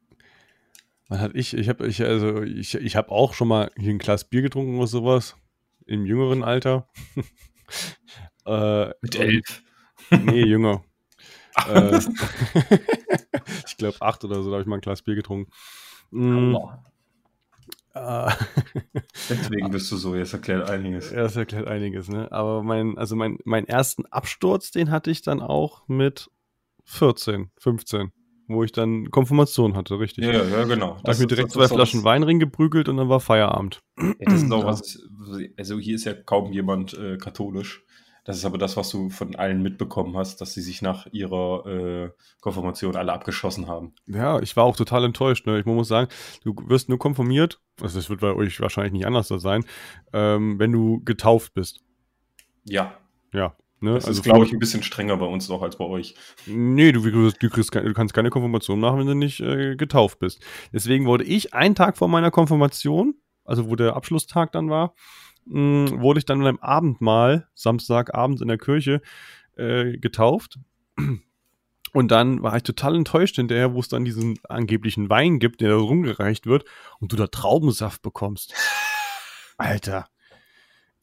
[1.10, 3.99] wann hatte ich, ich habe ich, also, ich, ich hab auch schon mal hier ein
[3.99, 5.36] Glas Bier getrunken oder sowas.
[5.86, 6.88] Im jüngeren Alter.
[8.45, 9.63] äh, Mit elf.
[10.10, 10.83] Nee, jünger.
[11.67, 11.97] äh,
[13.67, 15.51] ich glaube, acht oder so, da habe ich mal ein Glas Bier getrunken.
[16.12, 16.55] Mm,
[17.93, 18.31] äh,
[19.29, 21.12] Deswegen bist du so, jetzt erklärt einiges.
[21.12, 22.31] Ja, das erklärt einiges, ne?
[22.31, 26.29] Aber mein, also mein, meinen ersten Absturz, den hatte ich dann auch mit
[26.86, 28.12] 14, 15,
[28.47, 30.25] wo ich dann Konfirmation hatte, richtig.
[30.25, 30.97] Ja, ja, genau.
[31.03, 33.81] da habe ich mir direkt zwei Flaschen Wein reingeprügelt und dann war Feierabend.
[33.97, 34.99] Ja, das ist auch was,
[35.57, 37.83] also hier ist ja kaum jemand äh, katholisch.
[38.27, 41.65] Das ist aber das, was du von allen mitbekommen hast, dass sie sich nach ihrer
[41.65, 42.10] äh,
[42.41, 43.93] Konfirmation alle abgeschossen haben.
[44.05, 45.47] Ja, ich war auch total enttäuscht.
[45.47, 45.57] Ne?
[45.60, 46.10] Ich muss sagen,
[46.43, 49.63] du wirst nur konfirmiert, also das wird bei euch wahrscheinlich nicht anders sein,
[50.12, 51.79] ähm, wenn du getauft bist.
[52.65, 52.97] Ja,
[53.31, 53.55] Ja.
[53.80, 53.94] Ne?
[53.94, 56.16] das also ist, glaube ich, ein bisschen strenger bei uns noch als bei euch.
[56.48, 60.44] Nee, du, du, kriegst, du kannst keine Konfirmation machen, wenn du nicht äh, getauft bist.
[60.74, 64.96] Deswegen wurde ich einen Tag vor meiner Konfirmation, also wo der Abschlusstag dann war,
[65.46, 69.02] mh, wurde ich dann beim Abendmahl, Samstagabend in der Kirche,
[69.56, 70.60] äh, getauft.
[71.94, 75.70] Und dann war ich total enttäuscht hinterher, wo es dann diesen angeblichen Wein gibt, der
[75.70, 76.66] da rumgereicht wird
[77.00, 78.54] und du da Traubensaft bekommst.
[79.58, 80.08] Alter.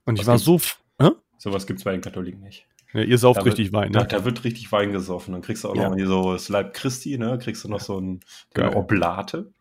[0.05, 0.79] Und ich Was war gibt's?
[0.99, 1.05] so.
[1.05, 1.11] Hä?
[1.45, 2.67] Sowas gibt es bei den Katholiken nicht.
[2.95, 4.07] Ja, ihr sauft Da richtig wird, Wein, da, ne?
[4.09, 5.33] da wird richtig Wein gesoffen.
[5.33, 5.91] Dann kriegst du auch Ja.
[5.91, 7.39] noch hier so das Leib Christi, ne?
[7.39, 8.21] Kriegst du noch so, ein,
[8.55, 8.75] Geil.
[8.75, 9.53] Oblate.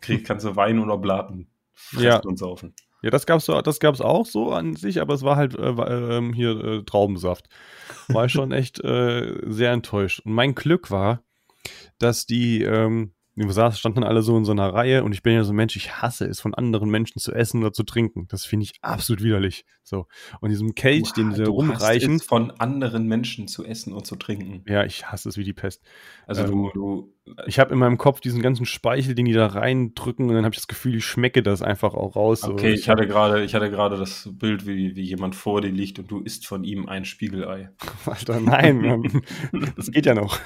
[0.00, 2.16] Krieg, kannst du Wein und Oblaten fressen Ja.
[2.20, 2.72] und saufen.
[3.02, 5.68] Ja, das gab's, so- das gab's auch so an sich, aber es war halt äh,
[6.16, 7.48] ähm, hier äh, Traubensaft.
[8.08, 10.20] War schon echt äh, sehr enttäuscht.
[10.24, 11.22] Und mein Glück war,
[11.98, 13.12] dass die, ähm,
[13.46, 15.56] wir saßen, standen alle so in so einer Reihe und ich bin ja so ein
[15.56, 18.26] Mensch, ich hasse es, von anderen Menschen zu essen oder zu trinken.
[18.28, 19.64] Das finde ich absolut widerlich.
[19.82, 20.06] So.
[20.40, 24.64] Und diesem Kelch, den sie rumreichen, von anderen Menschen zu essen und zu trinken.
[24.66, 25.82] ja, ich hasse es wie die Pest.
[26.26, 27.14] Also Ähm, du, du,
[27.46, 30.54] Ich habe in meinem Kopf diesen ganzen Speichel, den die da reindrücken und dann habe
[30.54, 32.44] ich das Gefühl, ich schmecke das einfach auch raus.
[32.44, 35.98] Okay, ich hatte gerade, ich hatte gerade das Bild, wie, wie jemand vor dir liegt
[35.98, 37.70] und du isst von ihm ein Spiegelei.
[38.06, 39.22] Alter, nein,
[39.76, 40.38] das geht ja noch.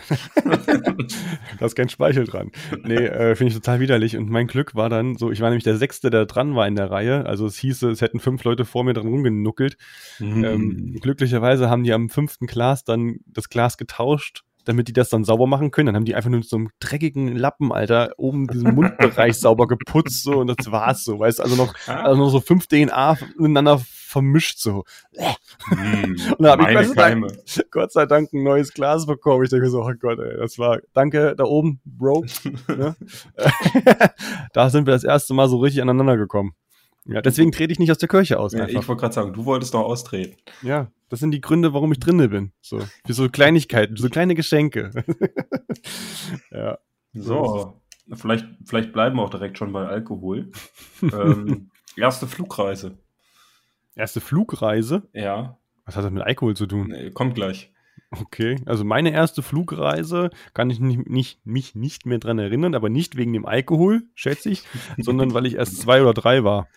[1.59, 2.51] da ist kein Speichel dran.
[2.85, 4.17] Nee, äh, finde ich total widerlich.
[4.17, 6.77] Und mein Glück war dann so, ich war nämlich der Sechste, der dran war in
[6.77, 7.27] der Reihe.
[7.27, 9.77] Also es hieße, es hätten fünf Leute vor mir dran rumgenuckelt.
[10.19, 10.45] Mhm.
[10.45, 15.25] Ähm, glücklicherweise haben die am fünften Glas dann das Glas getauscht, damit die das dann
[15.25, 15.87] sauber machen können.
[15.87, 20.23] Dann haben die einfach nur so einem dreckigen Lappen, Alter, oben diesen Mundbereich sauber geputzt
[20.23, 21.19] so und das war's so.
[21.19, 22.03] Weißt du, also noch, Ah.
[22.05, 23.81] also noch so fünf DNA miteinander
[24.13, 24.85] vermischt so.
[25.71, 26.17] Mhm.
[26.39, 27.71] Und da hab ich Gott sei Dank-.
[27.71, 29.45] Gott sei Dank ein neues Glas bekommen.
[29.45, 32.25] Ich denke mir so, oh Gott, ey, das war, danke da oben, Bro.
[32.69, 32.95] ne?
[34.53, 36.53] da sind wir das erste Mal so richtig aneinander gekommen.
[37.05, 38.53] Ja, deswegen trete ich nicht aus der Kirche aus.
[38.53, 40.37] Ja, ich wollte gerade sagen, du wolltest noch austreten.
[40.63, 42.53] Ja, das sind die Gründe, warum ich drinne bin.
[42.61, 44.91] So, für so Kleinigkeiten, so kleine Geschenke.
[46.51, 46.79] ja.
[47.13, 47.81] So,
[48.13, 50.51] vielleicht, vielleicht bleiben wir auch direkt schon bei Alkohol.
[51.03, 52.99] ähm, erste Flugreise.
[53.95, 55.03] Erste Flugreise.
[55.13, 56.87] Ja, Was hat das mit Alkohol zu tun?
[56.89, 57.71] nee, kommt gleich.
[58.11, 62.91] Okay, also meine erste Flugreise kann ich nicht, nicht, mich nicht mehr dran erinnern, aber
[62.91, 64.65] nicht wegen dem Alkohol, schätze ich,
[64.99, 66.69] sondern weil ich erst zwei oder drei war.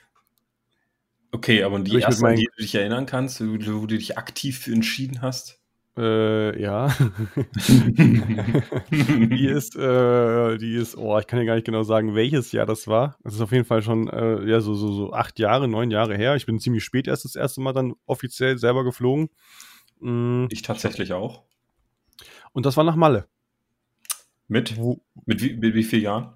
[1.35, 3.97] Okay, aber die mit erste, meinen- die du dich erinnern kannst, wo du, wo du
[3.97, 5.59] dich aktiv für entschieden hast?
[5.97, 6.87] Äh, ja.
[8.89, 12.65] die ist, äh, die ist, oh, ich kann ja gar nicht genau sagen, welches Jahr
[12.65, 13.17] das war.
[13.23, 16.15] Das ist auf jeden Fall schon, äh, ja, so, so, so acht Jahre, neun Jahre
[16.15, 16.35] her.
[16.37, 19.29] Ich bin ziemlich spät erst das erste Mal dann offiziell selber geflogen.
[19.99, 21.43] Mm, Ich tatsächlich auch.
[22.53, 23.27] Und das war nach Malle.
[24.47, 24.77] Mit?
[24.77, 26.33] Wo, Mit wie, mit wie vielen Jahren?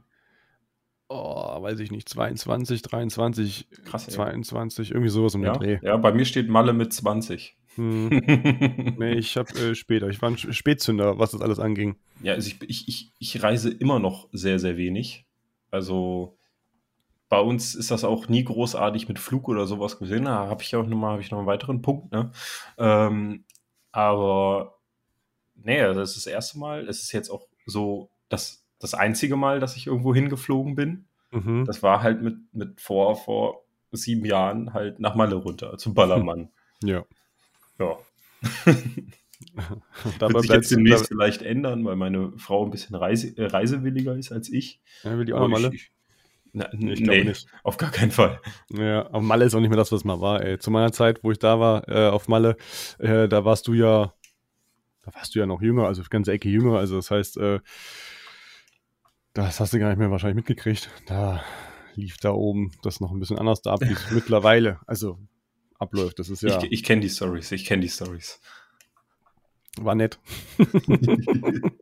[1.09, 4.13] Oh, weiß ich nicht, 22, 23, Krass, ey.
[4.13, 5.79] 22, irgendwie sowas um Ja, den Dreh.
[5.81, 7.57] ja, bei mir steht Malle mit 20.
[7.75, 8.09] Hm.
[8.99, 10.07] Nee, ich habe äh, später.
[10.09, 11.95] Ich war ein Spätzünder, was das alles anging.
[12.21, 15.25] Ja, also ich, ich, ich, ich reise immer noch sehr, sehr wenig.
[15.71, 16.37] Also
[17.29, 20.25] bei uns ist das auch nie großartig mit Flug oder sowas gesehen.
[20.25, 22.31] Da habe ich auch nochmal, habe ich noch einen weiteren Punkt, ne?
[22.77, 23.45] Ähm,
[23.91, 24.79] aber
[25.55, 26.87] nee, also das ist das erste Mal.
[26.87, 31.05] Es ist jetzt auch so das, das einzige Mal, dass ich irgendwo hingeflogen bin.
[31.31, 31.65] Mhm.
[31.65, 36.49] Das war halt mit, mit vor, vor sieben Jahren halt nach Malle runter, zum Ballermann.
[36.81, 37.03] Ja.
[37.77, 37.97] ja.
[40.19, 44.15] Dabei Wird sich jetzt demnächst vielleicht ändern, weil meine Frau ein bisschen reise, äh, reisewilliger
[44.15, 44.79] ist als ich.
[45.03, 45.91] Ja, will die auch ich,
[46.53, 47.47] na, Nee, ich nee, nicht.
[47.63, 48.39] auf gar keinen Fall.
[48.71, 50.57] Ja, aber Malle ist auch nicht mehr das, was mal war, ey.
[50.57, 52.55] Zu meiner Zeit, wo ich da war, äh, auf Malle,
[52.97, 54.13] äh, da warst du ja,
[55.03, 57.59] da warst du ja noch jünger, also ganze Ecke jünger, also das heißt, äh,
[59.33, 60.89] das hast du gar nicht mehr wahrscheinlich mitgekriegt.
[61.07, 61.43] Da
[61.95, 65.17] lief da oben das noch ein bisschen anders da ab, wie es mittlerweile, also
[65.77, 66.19] abläuft.
[66.19, 68.39] Das ist ja, Ich, ich kenne die Stories, ich kenne die Stories.
[69.79, 70.19] war nett.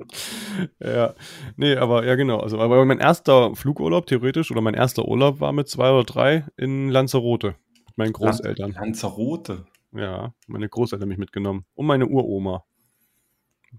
[0.79, 1.13] ja,
[1.55, 2.39] nee, aber ja genau.
[2.39, 6.45] Also aber mein erster Flugurlaub theoretisch oder mein erster Urlaub war mit zwei oder drei
[6.57, 7.55] in Lanzarote
[7.87, 8.73] mit meinen Großeltern.
[8.73, 9.65] Lanzarote.
[9.93, 11.65] Ja, meine Großeltern haben mich mitgenommen.
[11.73, 12.63] Und meine Uroma.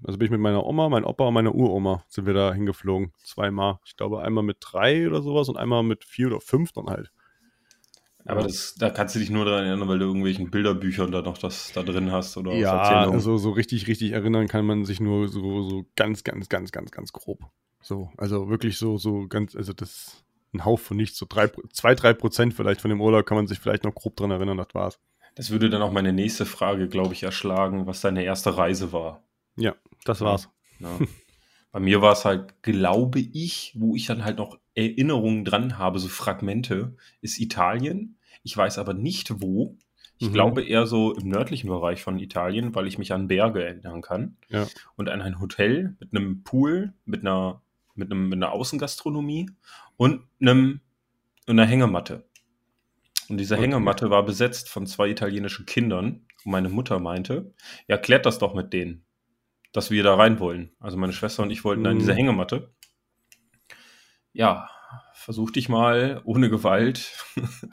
[0.04, 3.12] Also bin ich mit meiner Oma, mein Opa und meiner Uroma sind wir da hingeflogen.
[3.24, 3.78] Zweimal.
[3.84, 7.11] Ich glaube, einmal mit drei oder sowas und einmal mit vier oder fünf dann halt.
[8.24, 11.38] Aber das, da kannst du dich nur daran erinnern, weil du irgendwelchen Bilderbüchern da noch
[11.38, 13.14] das da drin hast oder Ja, Erzählungen.
[13.14, 16.90] also so richtig, richtig erinnern kann man sich nur so, so ganz, ganz, ganz, ganz,
[16.90, 17.40] ganz grob.
[17.80, 21.94] So, also wirklich so, so ganz, also das ein Hauch von nichts, so drei, zwei,
[21.94, 24.74] drei Prozent vielleicht von dem Urlaub kann man sich vielleicht noch grob dran erinnern, das
[24.74, 24.98] war's.
[25.34, 29.22] Das würde dann auch meine nächste Frage, glaube ich, erschlagen, was deine erste Reise war.
[29.56, 29.74] Ja,
[30.08, 30.48] das war's.
[30.80, 30.98] Ja.
[31.72, 35.98] Bei mir war es halt, glaube ich, wo ich dann halt noch Erinnerungen dran habe,
[35.98, 38.18] so Fragmente, ist Italien.
[38.42, 39.76] Ich weiß aber nicht wo.
[40.18, 40.32] Ich Mhm.
[40.32, 44.36] glaube eher so im nördlichen Bereich von Italien, weil ich mich an Berge erinnern kann.
[44.48, 44.66] Ja.
[44.96, 47.62] Und an ein Hotel mit einem Pool, mit einer,
[47.94, 49.50] mit einem, mit einer Außengastronomie
[49.96, 50.80] und einem,
[51.46, 52.24] einer Hängematte.
[53.28, 53.64] Und diese Okay.
[53.64, 56.26] Hängematte war besetzt von zwei italienischen Kindern.
[56.44, 57.52] Und meine Mutter meinte,
[57.88, 59.04] ja, klärt das doch mit denen,
[59.72, 60.70] dass wir da rein wollen.
[60.81, 62.16] Also meine Schwester und ich wollten da in diese Mhm.
[62.16, 62.72] Hängematte.
[64.33, 64.68] Ja,
[65.14, 67.12] versuch dich mal ohne Gewalt.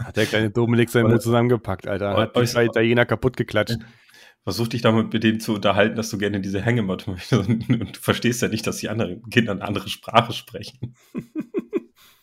[0.03, 2.15] Hat der kleine Dominik seinen Mut zusammengepackt, Alter.
[2.17, 3.77] Hat die weil- zwei Italiener kaputt geklatscht.
[4.43, 7.95] versuch dich damit mit denen zu unterhalten, dass du gerne diese Hängematte möchtest und, und
[7.97, 10.95] du verstehst ja nicht, dass die anderen Kinder eine andere Sprache sprechen.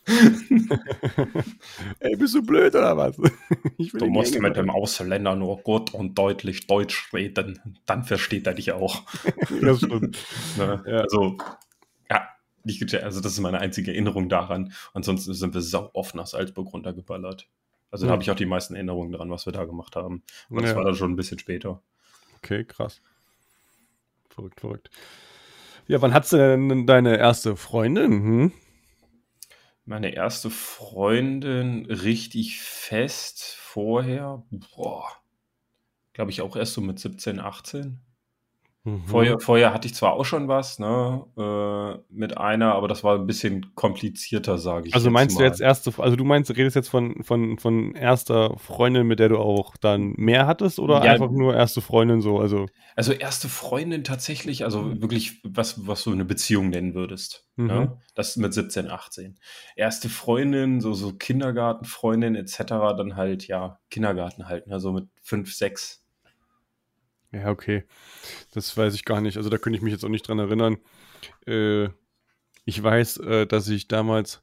[2.00, 3.16] Ey, bist du blöd oder was?
[3.92, 8.72] du musst mit dem Ausländer nur gut und deutlich Deutsch reden, dann versteht er dich
[8.72, 9.04] auch.
[9.60, 10.18] das stimmt.
[10.58, 10.82] ne?
[10.86, 11.00] ja.
[11.02, 11.36] Also,
[12.10, 12.28] ja,
[13.02, 14.72] also das ist meine einzige Erinnerung daran.
[14.92, 17.48] Ansonsten sind wir sau oft nach Salzburg runtergeballert.
[17.90, 18.08] Also ja.
[18.08, 20.22] da habe ich auch die meisten Erinnerungen dran, was wir da gemacht haben.
[20.48, 20.76] Und das ja.
[20.76, 21.80] war dann schon ein bisschen später.
[22.38, 23.00] Okay, krass.
[24.30, 24.90] Verrückt, verrückt.
[25.86, 28.12] Ja, wann hattest du denn deine erste Freundin?
[28.12, 28.52] Hm?
[29.84, 34.44] Meine erste Freundin richtig fest vorher,
[34.76, 35.04] boah,
[36.12, 38.00] glaube ich auch erst so mit 17, 18.
[38.84, 39.04] Mhm.
[39.06, 43.16] Vorher, vorher hatte ich zwar auch schon was, ne, äh, mit einer, aber das war
[43.16, 44.94] ein bisschen komplizierter, sage ich.
[44.94, 45.42] Also meinst mal.
[45.42, 49.20] du jetzt erste, also du meinst, du redest jetzt von, von, von erster Freundin, mit
[49.20, 52.66] der du auch dann mehr hattest oder ja, einfach nur erste Freundin so, also?
[52.96, 55.00] Also erste Freundin tatsächlich, also mhm.
[55.00, 57.46] wirklich was, was du eine Beziehung nennen würdest.
[57.54, 57.64] Ne?
[57.64, 57.68] Mhm.
[57.68, 57.98] Ne?
[58.16, 59.38] Das mit 17, 18.
[59.76, 62.64] Erste Freundin, so, so Kindergartenfreundin etc.,
[62.96, 66.01] dann halt, ja, Kindergarten halt, also mit 5, 6
[67.32, 67.84] ja, okay.
[68.52, 69.36] Das weiß ich gar nicht.
[69.36, 70.78] Also da könnte ich mich jetzt auch nicht dran erinnern.
[71.46, 71.88] Äh,
[72.64, 74.42] ich weiß, äh, dass ich damals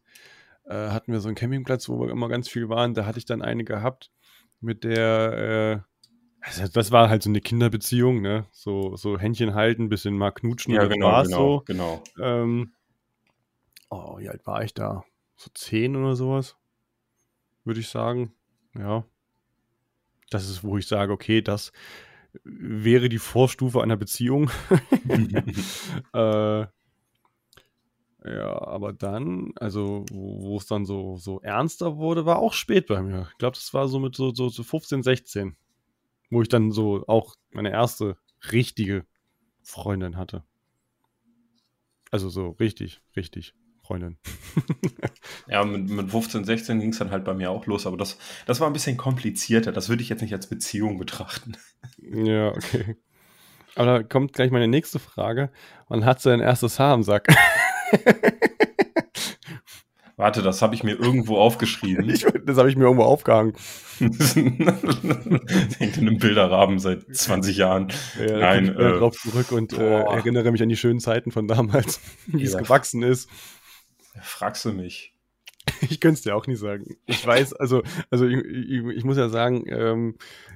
[0.66, 2.94] äh, hatten wir so einen Campingplatz, wo wir immer ganz viel waren.
[2.94, 4.12] Da hatte ich dann eine gehabt,
[4.60, 5.90] mit der äh,
[6.42, 8.46] also das war halt so eine Kinderbeziehung, ne?
[8.52, 10.74] So, so Händchen halten, bisschen mal knutschen.
[10.74, 11.64] Ja, genau, genau, so.
[11.66, 12.04] genau.
[12.20, 12.74] Ähm,
[13.90, 15.04] oh, wie alt war ich da?
[15.36, 16.56] So zehn oder sowas,
[17.66, 18.34] würde ich sagen.
[18.74, 19.04] Ja.
[20.30, 21.72] Das ist, wo ich sage, okay, das
[22.44, 24.50] wäre die Vorstufe einer Beziehung.
[26.14, 26.66] äh,
[28.26, 33.02] ja, aber dann, also wo es dann so, so ernster wurde, war auch spät bei
[33.02, 33.28] mir.
[33.32, 35.56] Ich glaube, das war so mit so, so, so 15, 16,
[36.30, 38.18] wo ich dann so auch meine erste
[38.52, 39.06] richtige
[39.62, 40.44] Freundin hatte.
[42.12, 43.54] Also so richtig, richtig.
[43.90, 44.18] Freundin.
[45.48, 48.20] ja, mit, mit 15, 16 ging es dann halt bei mir auch los, aber das,
[48.46, 49.72] das war ein bisschen komplizierter.
[49.72, 51.58] Das würde ich jetzt nicht als Beziehung betrachten.
[51.98, 52.98] Ja, okay.
[53.74, 55.50] Aber da kommt gleich meine nächste Frage.
[55.88, 57.30] Wann hat sie ein erstes Haar im Sack?
[60.18, 62.10] Warte, das habe ich mir irgendwo aufgeschrieben.
[62.14, 63.54] Ich, das habe ich mir irgendwo aufgehangen.
[64.00, 67.88] Hängt in einem Bilderrahmen seit 20 Jahren.
[68.20, 71.48] Ja, Nein, ich äh, drauf zurück und äh, erinnere mich an die schönen Zeiten von
[71.48, 73.30] damals, wie es gewachsen ist.
[74.22, 75.16] Fragst du mich?
[75.82, 76.98] Ich könnte es dir auch nicht sagen.
[77.06, 80.16] Ich weiß, also, also ich, ich, ich muss ja sagen, ähm,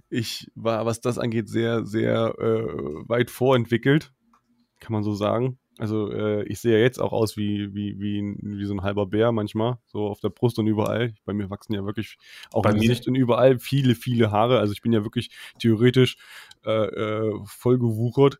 [0.09, 4.11] ich war, was das angeht, sehr, sehr äh, weit vorentwickelt,
[4.79, 5.59] kann man so sagen.
[5.79, 9.07] Also äh, ich sehe ja jetzt auch aus wie, wie, wie, wie so ein halber
[9.07, 11.15] Bär manchmal, so auf der Brust und überall.
[11.25, 12.17] Bei mir wachsen ja wirklich
[12.51, 14.59] auch im Gesicht und überall viele, viele Haare.
[14.59, 16.17] Also ich bin ja wirklich theoretisch
[16.65, 18.39] äh, äh, voll gewuchert.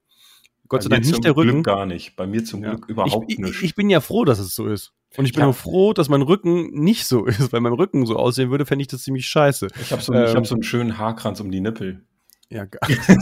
[0.68, 1.64] Gott sei Dank nicht der Rücken.
[1.64, 2.16] Glück gar nicht.
[2.16, 2.72] Bei mir zum ja.
[2.72, 3.56] Glück überhaupt ich, nicht.
[3.56, 4.94] Ich, ich bin ja froh, dass es so ist.
[5.18, 5.48] Und ich bin ja.
[5.48, 8.82] auch froh, dass mein Rücken nicht so ist, weil mein Rücken so aussehen würde, fände
[8.82, 9.68] ich das ziemlich scheiße.
[9.82, 12.04] Ich habe so, ähm, hab so einen schönen Haarkranz um die Nippel.
[12.50, 12.98] Ja, geil.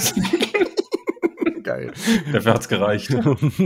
[1.64, 1.94] geil.
[2.34, 3.16] Dafür hat's gereicht.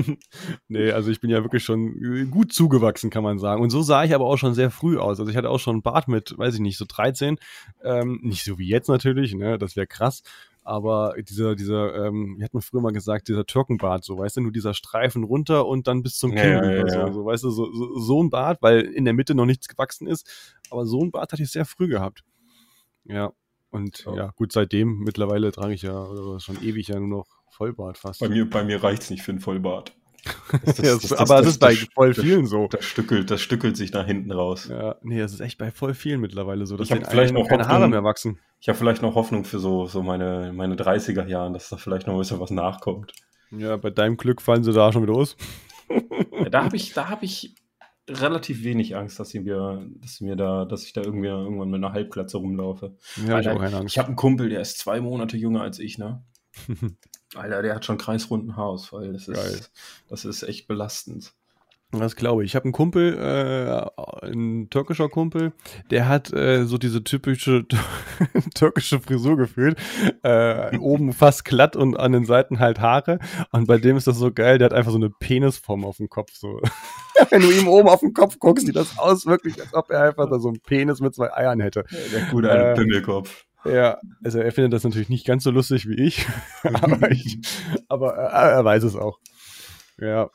[0.68, 3.62] nee, also ich bin ja wirklich schon gut zugewachsen, kann man sagen.
[3.62, 5.20] Und so sah ich aber auch schon sehr früh aus.
[5.20, 7.38] Also ich hatte auch schon einen Bart mit, weiß ich nicht, so 13.
[7.84, 9.58] Ähm, nicht so wie jetzt natürlich, ne?
[9.58, 10.24] Das wäre krass
[10.66, 14.42] aber dieser, dieser, ähm, wie hat man früher mal gesagt, dieser Türkenbart, so, weißt du,
[14.42, 17.14] nur dieser Streifen runter und dann bis zum Kinn ja, ja, so, ja.
[17.14, 20.08] so, weißt du, so, so, so ein Bart, weil in der Mitte noch nichts gewachsen
[20.08, 22.24] ist, aber so ein Bart hatte ich sehr früh gehabt.
[23.04, 23.32] Ja,
[23.70, 26.08] und ja, gut, seitdem, mittlerweile trage ich ja
[26.40, 28.20] schon ewig ja nur noch Vollbart fast.
[28.20, 29.96] Bei mir, bei mir reicht's nicht für einen Vollbart.
[30.66, 32.68] Das, das, das, aber das, ist bei voll vielen so.
[32.68, 34.68] Das stückelt, das stückelt sich nach hinten raus.
[34.70, 37.64] Ja, nee, das ist echt bei voll vielen mittlerweile so, dass ich vielleicht noch keine
[37.64, 38.40] Hoffnung, Haare mehr wachsen.
[38.60, 42.08] Ich habe vielleicht noch Hoffnung für so, so meine, meine 30er Jahren, dass da vielleicht
[42.08, 43.14] noch ein bisschen was nachkommt.
[43.52, 45.36] Ja, bei deinem Glück fallen sie da schon wieder aus.
[46.32, 47.56] ja, da habe ich, da habe ich
[48.10, 51.70] relativ wenig Angst, dass sie mir, dass sie mir da, dass ich da irgendwie irgendwann
[51.70, 52.96] mit einer Halbplatze rumlaufe.
[53.28, 53.48] Ja, ich,
[53.86, 56.24] ich habe einen Kumpel, der ist zwei Monate jünger als ich, ne?
[57.36, 59.14] Alter, der hat schon kreisrunden Haarausfall.
[59.14, 59.72] Das ist,
[60.10, 61.34] das ist echt belastend.
[61.92, 62.52] Das glaube ich.
[62.52, 65.54] Ich habe einen Kumpel, äh, ein türkischer Kumpel,
[65.92, 67.66] der hat äh, so diese typische
[68.56, 69.78] türkische Frisur gefühlt.
[70.24, 73.20] Äh, oben fast glatt und an den Seiten halt Haare.
[73.52, 76.10] Und bei dem ist das so geil, der hat einfach so eine Penisform auf dem
[76.10, 76.34] Kopf.
[76.34, 76.60] So.
[77.30, 80.04] Wenn du ihm oben auf den Kopf guckst, sieht das aus wirklich, als ob er
[80.04, 81.86] einfach da so einen Penis mit zwei Eiern hätte.
[82.12, 83.46] Der gute alte äh, Pimmelkopf.
[83.66, 86.26] Ja, also er findet das natürlich nicht ganz so lustig wie ich,
[86.64, 87.40] aber, ich,
[87.88, 89.20] aber er, er weiß es auch.
[90.00, 90.30] Ja,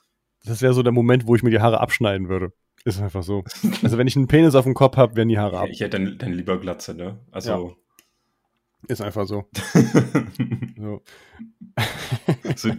[0.44, 2.52] das wäre so der Moment, wo ich mir die Haare abschneiden würde.
[2.84, 3.44] Ist einfach so.
[3.82, 5.68] Also wenn ich einen Penis auf dem Kopf habe, werden die Haare ab.
[5.70, 7.18] Ich hätte dann, dann lieber Glatze, ne?
[7.30, 7.76] Also.
[8.88, 9.44] Ist einfach so.
[10.78, 11.02] so.
[12.56, 12.72] so.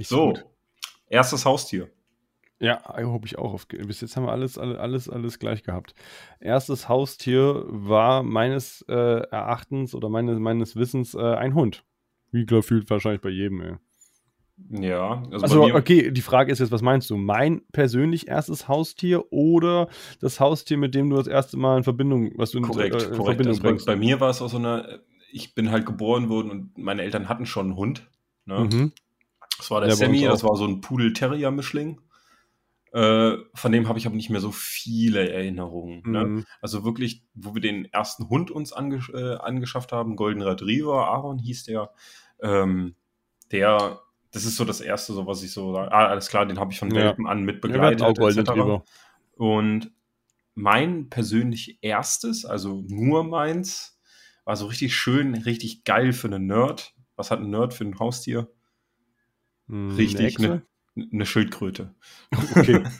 [0.00, 0.34] so.
[1.08, 1.88] erstes Haustier.
[2.62, 3.54] Ja, habe ich auch.
[3.54, 5.94] Auf, bis jetzt haben wir alles, alles, alles gleich gehabt.
[6.38, 11.84] Erstes Haustier war meines äh, Erachtens oder meines, meines Wissens äh, ein Hund.
[12.30, 13.74] Wie gefühlt wahrscheinlich bei jedem, ey.
[14.70, 17.16] Ja, also, also okay, die Frage ist jetzt, was meinst du?
[17.16, 19.88] Mein persönlich erstes Haustier oder
[20.20, 23.04] das Haustier, mit dem du das erste Mal in Verbindung, was du korrekt, in, äh,
[23.04, 23.26] in korrekt.
[23.26, 23.86] Verbindung also bringst?
[23.86, 25.00] Bei, bei, mir war es auch so eine,
[25.32, 28.08] ich bin halt geboren worden und meine Eltern hatten schon einen Hund.
[28.44, 28.68] Ne?
[28.72, 28.92] Mhm.
[29.58, 31.98] Das war der ja, Sammy, das war so ein Pudel-Terrier-Mischling.
[32.92, 36.02] Äh, von dem habe ich aber nicht mehr so viele Erinnerungen.
[36.04, 36.24] Ne?
[36.24, 36.36] Mhm.
[36.36, 36.44] Ne?
[36.60, 41.38] Also wirklich, wo wir den ersten Hund uns ange äh, angeschafft haben, Golden Retriever, Aaron
[41.38, 41.90] hieß der,
[42.42, 42.94] ähm,
[43.50, 45.90] der, das ist so das erste, so was ich so sage.
[45.90, 46.96] Ah, alles klar, den habe ich von ja.
[46.96, 48.00] Welpen an mit begleitet.
[48.00, 48.84] Ja, Golden Retriever.
[49.36, 49.90] Und
[50.54, 53.98] mein persönlich erstes, also nur meins,
[54.44, 56.94] war so richtig schön, richtig geil für einen Nerd.
[57.16, 58.50] Was hat ein Nerd für ein Haustier?
[59.68, 60.62] Hm, richtig, eine,
[60.96, 61.94] eine Schildkröte.
[62.30, 62.84] Okay.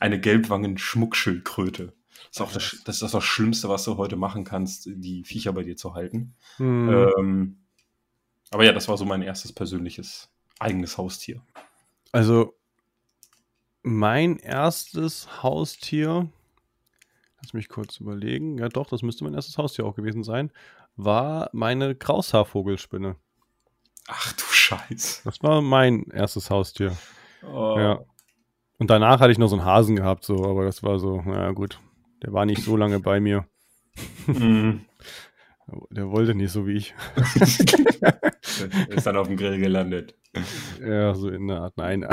[0.00, 1.94] Eine Gelbwangen-Schmuckschildkröte.
[2.26, 5.52] Das ist, auch das, das ist das Schlimmste, was du heute machen kannst, die Viecher
[5.52, 6.34] bei dir zu halten.
[6.56, 6.88] Hm.
[6.88, 7.56] Ähm,
[8.50, 11.42] aber ja, das war so mein erstes persönliches eigenes Haustier.
[12.12, 12.54] Also,
[13.82, 16.28] mein erstes Haustier,
[17.40, 20.50] lass mich kurz überlegen, ja doch, das müsste mein erstes Haustier auch gewesen sein,
[20.96, 23.16] war meine Kraushaarvogelspinne.
[24.08, 25.22] Ach du Scheiß.
[25.24, 26.94] Das war mein erstes Haustier.
[27.42, 27.76] Oh.
[27.78, 28.00] Ja.
[28.78, 31.52] Und danach hatte ich noch so einen Hasen gehabt, so, aber das war so, naja,
[31.52, 31.80] gut.
[32.22, 33.46] Der war nicht so lange bei mir.
[34.26, 34.80] Mm.
[35.90, 36.94] Der wollte nicht so wie ich.
[38.88, 40.14] ist dann auf dem Grill gelandet.
[40.80, 42.06] Ja, so in der Art, nein.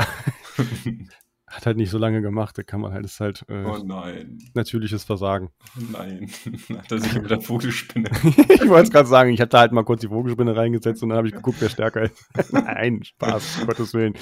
[1.46, 4.38] hat halt nicht so lange gemacht, da kann man halt, ist halt äh, oh nein.
[4.54, 5.50] natürliches Versagen.
[5.92, 6.28] Nein,
[6.76, 8.10] hat er sich mit der Vogelspinne.
[8.24, 11.10] ich wollte es gerade sagen, ich hatte da halt mal kurz die Vogelspinne reingesetzt und
[11.10, 12.26] dann habe ich geguckt, wer stärker ist.
[12.52, 14.14] nein, Spaß, um Gottes Willen.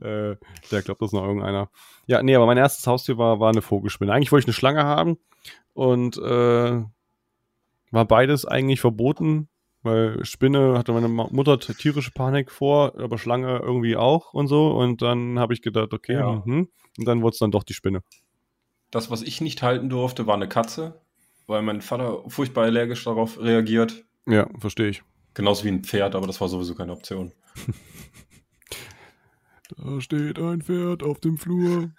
[0.00, 0.36] Äh,
[0.70, 1.68] der glaubt das noch irgendeiner.
[2.06, 4.12] Ja, nee, aber mein erstes Haustier war, war eine Vogelspinne.
[4.12, 5.18] Eigentlich wollte ich eine Schlange haben
[5.72, 6.82] und äh,
[7.90, 9.48] war beides eigentlich verboten
[9.88, 14.70] weil Spinne hatte meine Mutter tierische Panik vor, aber Schlange irgendwie auch und so.
[14.70, 16.42] Und dann habe ich gedacht, okay, ja.
[16.44, 16.66] mh.
[16.98, 18.02] und dann wurde es dann doch die Spinne.
[18.90, 21.00] Das, was ich nicht halten durfte, war eine Katze,
[21.46, 24.04] weil mein Vater furchtbar allergisch darauf reagiert.
[24.26, 25.02] Ja, verstehe ich.
[25.34, 27.32] Genauso wie ein Pferd, aber das war sowieso keine Option.
[29.76, 31.90] Da steht ein Pferd auf dem Flur.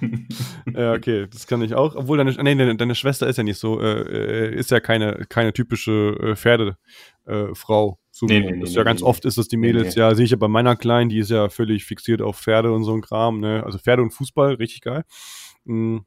[0.74, 1.94] ja, okay, das kann ich auch.
[1.94, 5.24] Obwohl deine, nee, deine, deine Schwester ist ja nicht so, äh, äh ist ja keine,
[5.28, 7.92] keine typische äh, Pferdefrau.
[7.92, 10.30] Äh, so nee, nee, nee, ja ganz oft ist das die Mädels, ja, sehe ich
[10.32, 13.40] ja bei meiner Kleinen, die ist ja völlig fixiert auf Pferde und so ein Kram,
[13.40, 13.62] ne?
[13.64, 15.04] Also Pferde und Fußball, richtig geil.
[15.64, 16.06] Mhm.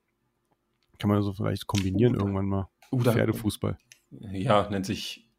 [0.97, 2.67] Kann man so vielleicht kombinieren uh, irgendwann mal.
[2.91, 3.77] Uh, Pferdefußball.
[4.33, 5.29] Ja, nennt sich,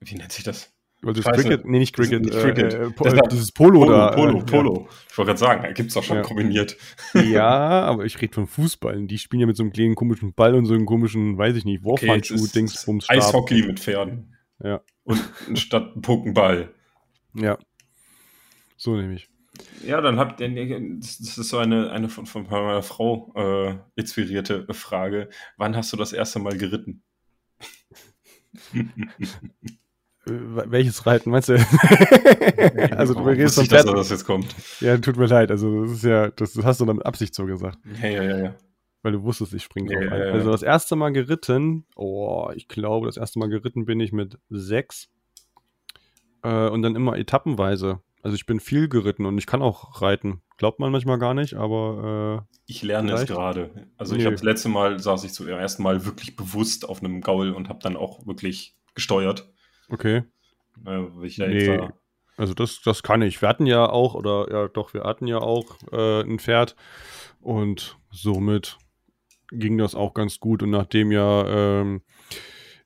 [0.00, 0.72] wie nennt sich das?
[1.04, 2.74] Weil das Cricket, nee, nicht Cricket, nicht Cricket.
[2.74, 4.10] Äh, po, das dieses Polo, Polo da.
[4.12, 4.86] Polo, äh, Polo.
[4.88, 4.96] Ja.
[5.10, 6.22] Ich wollte gerade sagen, da gibt es doch schon ja.
[6.22, 6.76] kombiniert.
[7.14, 7.48] Ja,
[7.82, 9.08] aber ich rede von Fußballen.
[9.08, 11.64] Die spielen ja mit so einem kleinen komischen Ball und so einem komischen, weiß ich
[11.64, 12.66] nicht, Wurfhandschuh, okay.
[13.08, 14.36] Eishockey mit Pferden.
[14.62, 14.80] Ja.
[15.02, 15.20] Und
[15.54, 16.72] statt Pokenball.
[17.34, 17.58] Ja.
[18.76, 19.28] So nehme ich.
[19.84, 20.48] Ja, dann habt ihr,
[20.98, 25.30] das ist so eine, eine von, von meiner Frau äh, inspirierte Frage.
[25.56, 27.02] Wann hast du das erste Mal geritten?
[30.24, 31.54] welches Reiten meinst du?
[32.96, 33.86] also du redest von Pferd.
[33.86, 34.54] Dass das jetzt kommt.
[34.80, 35.50] Ja, tut mir leid.
[35.50, 37.78] Also das ist ja, das, das hast du dann mit Absicht so gesagt.
[38.00, 38.54] Ja, ja, ja, ja.
[39.02, 42.68] Weil du wusstest, ich springe drauf ja, ja, Also das erste Mal geritten, oh, ich
[42.68, 45.10] glaube, das erste Mal geritten bin ich mit sechs.
[46.44, 48.00] Äh, und dann immer etappenweise.
[48.22, 50.42] Also ich bin viel geritten und ich kann auch reiten.
[50.56, 53.30] Glaubt man manchmal gar nicht, aber äh, ich lerne vielleicht?
[53.30, 53.88] es gerade.
[53.96, 54.20] Also nee.
[54.20, 57.50] ich habe das letzte Mal saß ich zum ersten Mal wirklich bewusst auf einem Gaul
[57.50, 59.52] und habe dann auch wirklich gesteuert.
[59.88, 60.24] Okay.
[60.86, 61.88] Äh, ich da nee.
[62.36, 63.42] Also das, das kann ich.
[63.42, 66.76] Wir hatten ja auch, oder ja doch, wir hatten ja auch äh, ein Pferd
[67.40, 68.78] und somit
[69.50, 70.62] ging das auch ganz gut.
[70.62, 72.02] Und nachdem ja ähm,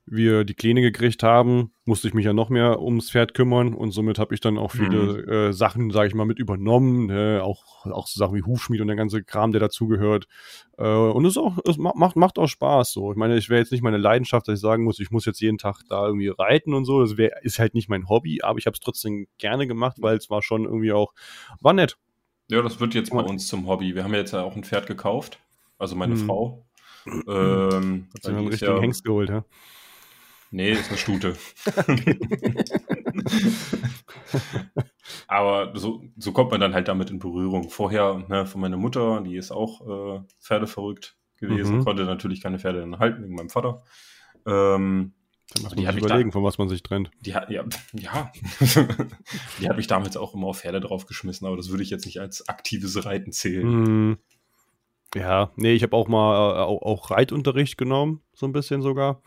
[0.06, 3.90] wir die Kleine gekriegt haben, musste ich mich ja noch mehr ums Pferd kümmern und
[3.90, 5.28] somit habe ich dann auch viele mhm.
[5.28, 7.40] äh, Sachen, sage ich mal, mit übernommen, ne?
[7.42, 10.28] auch, auch so Sachen wie Hufschmied und der ganze Kram, der dazugehört.
[10.78, 13.10] Äh, und es auch, es macht, macht auch Spaß so.
[13.10, 15.40] Ich meine, ich wäre jetzt nicht meine Leidenschaft, dass ich sagen muss, ich muss jetzt
[15.40, 17.00] jeden Tag da irgendwie reiten und so.
[17.00, 20.16] Das wär, ist halt nicht mein Hobby, aber ich habe es trotzdem gerne gemacht, weil
[20.16, 21.14] es war schon irgendwie auch,
[21.60, 21.98] war nett.
[22.48, 23.96] Ja, das wird jetzt bei uns zum Hobby.
[23.96, 25.40] Wir haben jetzt ja auch ein Pferd gekauft,
[25.78, 26.26] also meine mhm.
[26.26, 26.66] Frau.
[27.28, 29.44] Ähm, Hat sich einen richtigen ja, Hengst geholt, ja?
[30.50, 31.36] Nee, ist eine Stute.
[35.28, 37.70] Aber so, so kommt man dann halt damit in Berührung.
[37.70, 41.16] Vorher ne, von meiner Mutter, die ist auch äh, pferdeverrückt.
[41.38, 41.84] gewesen, Mhm.
[41.84, 43.82] konnte natürlich keine Pferde dann halten wegen meinem Vater.
[44.46, 45.12] Ähm,
[45.54, 47.10] Da muss Die man sich ich da- überlegen, von was man sich trennt.
[47.20, 48.32] die hat, ja, ja.
[49.60, 52.20] die hat mich damals auch immer auf Pferde draufgeschmissen, aber das würde ich jetzt nicht
[52.20, 53.66] als aktives Reiten zählen.
[53.66, 54.18] Hm.
[55.14, 59.20] Ja, nee, ich habe auch mal äh, auch, auch Reitunterricht genommen, so ein bisschen sogar.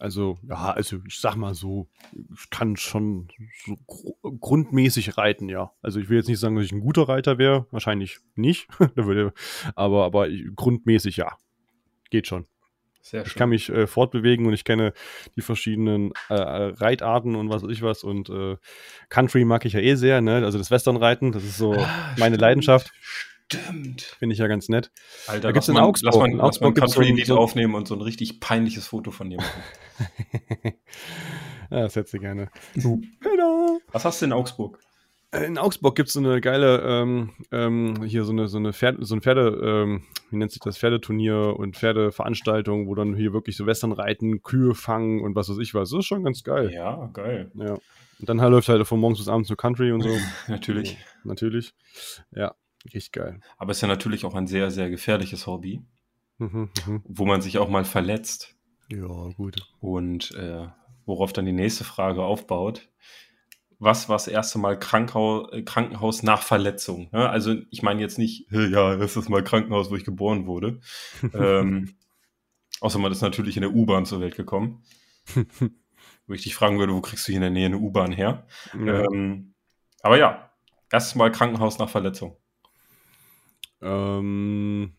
[0.00, 1.86] Also, ja, also ich sag mal so,
[2.34, 3.28] ich kann schon
[3.66, 5.72] so gru grundmäßig reiten, ja.
[5.82, 8.66] Also ich will jetzt nicht sagen, dass ich ein guter Reiter wäre, wahrscheinlich nicht,
[9.74, 11.36] aber, aber grundmäßig ja.
[12.08, 12.46] Geht schon.
[13.02, 14.92] Sehr Ich kann mich äh, fortbewegen und ich kenne
[15.36, 18.56] die verschiedenen äh, äh, Reitarten und was weiß ich was und äh,
[19.10, 20.44] Country mag ich ja eh sehr, ne?
[20.44, 21.86] Also das Westernreiten, das ist so Ah,
[22.18, 22.40] meine stimmt.
[22.40, 23.29] Leidenschaft, Stimmt.
[23.54, 24.90] Finde ich ja ganz nett.
[25.26, 26.12] Alter, Da gibt's lass in mal, Augsburg.
[26.12, 27.94] lass mal, In lass mal Augsburg ein gibt's so ein- Country-Lied so- aufnehmen und so
[27.94, 29.62] ein richtig peinliches Foto von dir machen.
[31.72, 32.50] Ja, das hätte sie gerne.
[33.92, 34.80] Was hast du in Augsburg?
[35.32, 39.04] In Augsburg gibt es so eine geile, ähm, ähm, hier so eine, so eine Pferde,
[39.04, 43.56] so ein Pferde, ähm, wie nennt sich das, Pferdeturnier und Pferdeveranstaltung, wo dann hier wirklich
[43.56, 45.90] so Western reiten, Kühe fangen und was weiß ich was.
[45.90, 46.72] Das ist schon ganz geil.
[46.72, 47.52] Ja, geil.
[47.54, 47.74] Ja.
[47.74, 50.08] Und dann halt läuft halt von morgens bis abends nur Country und so.
[50.48, 50.98] Natürlich.
[51.22, 51.72] Natürlich.
[52.34, 53.40] Ja, richtig geil.
[53.58, 55.82] Aber es ist ja natürlich auch ein sehr, sehr gefährliches Hobby,
[56.38, 57.02] Mhm, mhm.
[57.04, 58.56] wo man sich auch mal verletzt.
[58.90, 59.56] Ja, gut.
[59.78, 60.66] Und äh,
[61.04, 62.88] worauf dann die nächste Frage aufbaut.
[63.78, 67.08] Was war das erste Mal Krankhaus, äh, Krankenhaus nach Verletzung?
[67.12, 67.28] Ne?
[67.28, 70.80] Also ich meine jetzt nicht, "Hä, ja, das ist mal Krankenhaus, wo ich geboren wurde.
[71.34, 71.94] ähm,
[72.80, 74.82] außer man ist natürlich in der U-Bahn zur Welt gekommen.
[76.26, 78.46] wo ich dich fragen würde, wo kriegst du hier in der Nähe eine U-Bahn her?
[78.74, 79.04] Ja.
[79.04, 79.54] Ähm,
[80.02, 80.50] aber ja,
[80.90, 82.36] erstes Mal Krankenhaus nach Verletzung.
[83.82, 84.92] Ähm,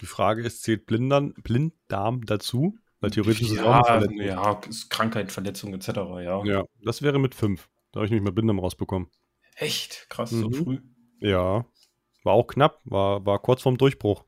[0.00, 2.76] die Frage ist, zählt Blinddarm, Blinddarm dazu?
[3.00, 4.20] Weil theoretisch ist es auch eine ja, Verletzung.
[4.20, 5.88] ja, ist Krankheit, Verletzung etc.
[6.22, 6.44] Ja.
[6.44, 7.68] Ja, das wäre mit fünf.
[7.92, 9.08] Da habe ich nämlich mal Blinddarm rausbekommen.
[9.56, 10.06] Echt?
[10.08, 10.54] Krass, so Mhm.
[10.54, 10.78] früh.
[11.20, 11.64] Ja.
[12.22, 14.24] War auch knapp, war, war kurz vorm Durchbruch.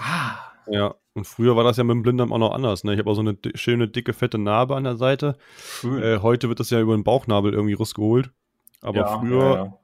[0.00, 0.36] Ah,
[0.66, 0.94] Ja.
[1.14, 2.84] Und früher war das ja mit dem Blinddarm auch noch anders.
[2.84, 2.92] Ne?
[2.92, 5.36] Ich habe auch so eine schöne, dicke, fette Narbe an der Seite.
[5.82, 8.30] Äh, heute wird das ja über den Bauchnabel irgendwie rausgeholt.
[8.82, 9.78] Aber Ja, früher ja, ja.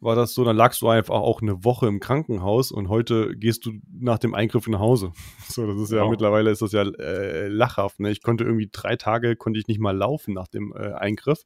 [0.00, 3.66] War das so, dann lagst du einfach auch eine Woche im Krankenhaus und heute gehst
[3.66, 5.12] du nach dem Eingriff nach Hause.
[5.48, 6.10] So, das ist ja Genau.
[6.10, 8.00] mittlerweile ist das ja äh, lachhaft.
[8.00, 8.10] Ne?
[8.10, 11.42] Ich konnte irgendwie drei Tage konnte ich nicht mal laufen nach dem äh, Eingriff,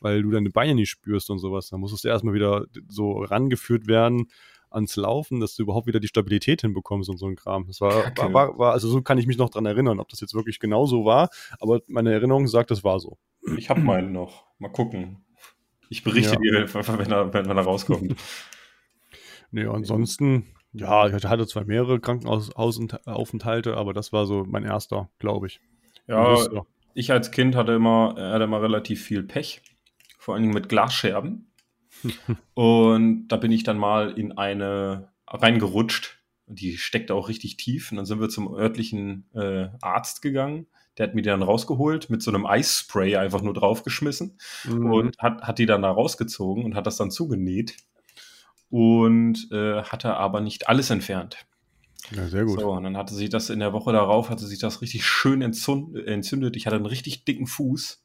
[0.00, 1.68] weil du deine Beine nicht spürst und sowas.
[1.68, 4.28] Da musstest du erstmal wieder so rangeführt werden
[4.70, 7.66] ans Laufen, dass du überhaupt wieder die Stabilität hinbekommst und so ein Kram.
[7.66, 10.20] Das war, war, war, war also so kann ich mich noch dran erinnern, ob das
[10.20, 11.28] jetzt wirklich genau so war,
[11.58, 13.18] aber meine Erinnerung sagt, das war so.
[13.56, 14.44] Ich habe meinen noch.
[14.58, 15.24] Mal gucken.
[15.90, 16.64] Ich berichte Ja.
[16.64, 18.16] dir, wenn er, wenn er rauskommt.
[19.52, 25.48] Nee, ansonsten, ja, ich hatte zwar mehrere Krankenhausaufenthalte, aber das war so mein erster, glaube
[25.48, 25.60] ich.
[26.06, 26.36] Ja,
[26.94, 29.62] ich als Kind hatte immer, äh, hatte immer relativ viel Pech.
[30.18, 31.50] Vor allen Dingen mit Glasscherben.
[32.54, 36.18] Und da bin ich dann mal in eine reingerutscht.
[36.46, 37.90] Die steckte auch richtig tief.
[37.90, 40.68] Und dann sind wir zum örtlichen äh, Arzt gegangen.
[40.98, 44.38] Der hat mir die dann rausgeholt, mit so einem Eisspray einfach nur draufgeschmissen.
[44.64, 44.92] Mhm.
[44.92, 47.76] und hat, hat die dann da rausgezogen und hat das dann zugenäht
[48.70, 51.36] und äh, hatte aber nicht alles entfernt.
[52.12, 52.60] ja, sehr gut.
[52.60, 55.42] So, und dann hatte sich das in der Woche darauf, hatte sich das richtig schön
[55.42, 56.56] entzünd, entzündet.
[56.56, 58.02] Ich hatte einen richtig dicken Fuß.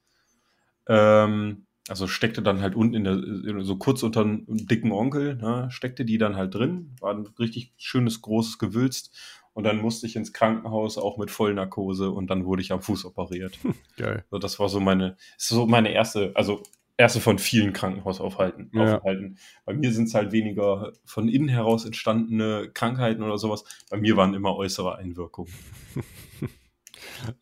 [0.88, 5.68] Ähm, also steckte dann halt unten in der, so kurz unter einem dicken Onkel, ne,
[5.70, 9.16] steckte die dann halt drin, war ein richtig schönes, großes Gewülst.
[9.56, 13.06] Und dann musste ich ins Krankenhaus auch mit Vollnarkose und dann wurde ich am Fuß
[13.06, 13.58] operiert.
[13.97, 14.26] Geil.
[14.30, 16.62] So, das war so meine, so meine erste, also
[16.97, 18.70] erste von vielen Krankenhausaufhalten.
[18.74, 18.97] Ja.
[18.97, 19.38] Aufhalten.
[19.64, 23.64] Bei mir sind es halt weniger von innen heraus entstandene Krankheiten oder sowas.
[23.89, 25.51] Bei mir waren immer äußere Einwirkungen.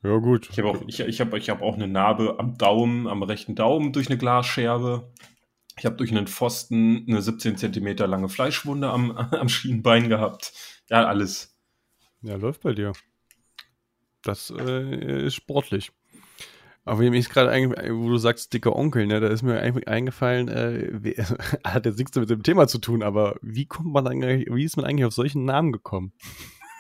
[0.03, 0.49] Ja, gut.
[0.51, 3.55] Ich habe auch, ich, ich hab, ich hab auch eine Narbe am Daumen, am rechten
[3.55, 5.11] Daumen durch eine Glasscherbe.
[5.77, 10.53] Ich habe durch einen Pfosten eine 17 Zentimeter lange Fleischwunde am, am Schienbein gehabt.
[10.89, 11.52] Ja, alles.
[12.23, 12.93] Ja, läuft bei dir.
[14.23, 15.91] Das äh, ist sportlich.
[16.85, 19.87] Aber mir ist gerade eingefallen, wo du sagst, dicker Onkel, ne, da ist mir eigentlich
[19.87, 21.11] eingefallen, äh, wie,
[21.63, 24.75] hat jetzt nichts mit dem Thema zu tun, aber wie kommt man eigentlich, wie ist
[24.75, 26.13] man eigentlich auf solchen Namen gekommen?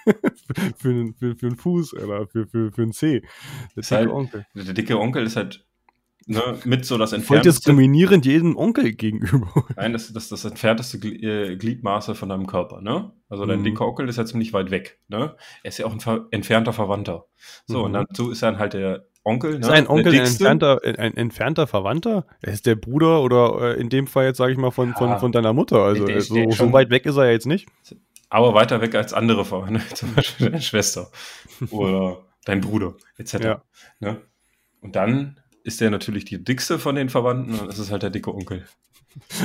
[0.77, 3.21] für, einen, für, für einen Fuß oder für, für, für einen Zeh.
[3.77, 4.45] Der halt- Onkel.
[4.53, 5.65] Der dicke Onkel ist halt
[6.27, 7.59] ne, mit so das Voll entfernteste.
[7.59, 9.65] diskriminierend jedem Onkel gegenüber.
[9.75, 13.11] Nein, das ist das, das entfernteste äh, Gliedmaße von deinem Körper, ne?
[13.29, 13.63] Also dein Mhm.
[13.65, 15.35] dicker Onkel ist ja ziemlich weit weg, ne?
[15.63, 17.25] Er ist ja auch ein ver entfernter Verwandter.
[17.65, 17.83] So, Mhm.
[17.85, 21.15] und dazu ist dann halt der Onkel, Ist ein Onkel der ein entfernter, ein, ein
[21.17, 22.25] entfernter Verwandter?
[22.41, 24.95] Er ist der Bruder oder äh, in dem Fall jetzt, sage ich mal, von, Ja.
[24.95, 25.77] von, von deiner Mutter.
[25.83, 27.67] Also Der äh, ist- so, der so schon- weit weg ist er jetzt nicht.
[28.29, 31.09] aber weiter weg als andere Verwandte, zum Beispiel deine Schwester
[31.71, 33.33] oder dein Bruder, etc.
[33.35, 33.61] Ja.
[34.01, 34.21] Ne?
[34.81, 38.09] Und dann ist der natürlich die dickste von den Verwandten und das ist halt der
[38.09, 38.65] dicke Onkel.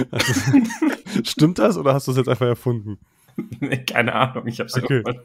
[1.25, 2.99] Stimmt das oder hast du es jetzt einfach erfunden?
[3.87, 5.03] Keine Ahnung, ich hab's Okay.
[5.05, 5.21] irgendwann-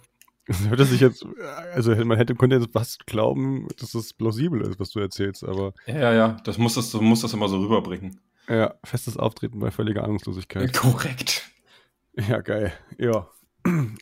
[0.68, 1.26] Hört sich jetzt,
[1.74, 5.74] also man hätte, könnte jetzt fast glauben, dass das plausibel ist, was du erzählst, aber.
[5.88, 8.20] Ja, ja, das muss das, du musst das immer so rüberbringen.
[8.50, 10.74] Ja, festes Auftreten bei völliger Ahnungslosigkeit.
[10.74, 11.50] Korrekt.
[12.28, 12.74] Ja, geil.
[12.98, 13.30] Ja.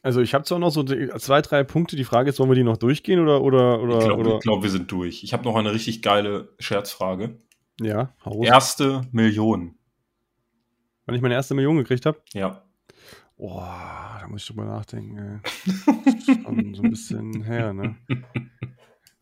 [0.02, 1.96] Also ich habe zwar noch so zwei, drei Punkte.
[1.96, 4.00] Die Frage ist, sollen wir die noch durchgehen oder oder oder?
[4.00, 5.24] Ich glaube, glaub, wir sind durch.
[5.24, 7.38] Ich habe noch eine richtig geile Scherzfrage.
[7.80, 9.76] Ja, hau Erste Million.
[11.06, 12.20] Wann ich meine erste Million gekriegt habe?
[12.34, 12.64] Ja.
[13.38, 15.42] Boah, da muss ich drüber nachdenken.
[16.26, 17.96] Schon so ein bisschen her, ne?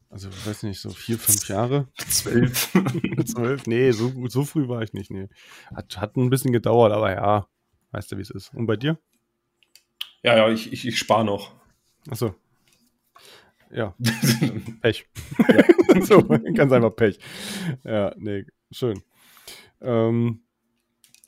[0.10, 1.88] Also, ich weiß nicht, so vier, fünf Jahre?
[1.96, 2.72] Zwölf.
[3.26, 3.66] Zwölf?
[3.66, 5.30] Nee, so, so früh war ich nicht, nee.
[5.74, 7.48] Hat, hat ein bisschen gedauert, aber ja,
[7.92, 8.54] weißt du, wie es ist.
[8.54, 9.00] Und bei dir?
[10.24, 11.52] Ja, ja, ich, ich, ich spare noch.
[12.10, 12.36] Achso.
[13.72, 13.96] Ja.
[14.82, 15.08] Pech.
[15.48, 16.02] Ja.
[16.02, 17.20] so, ganz einfach Pech.
[17.84, 19.02] Ja, nee, schön.
[19.82, 20.42] Ähm,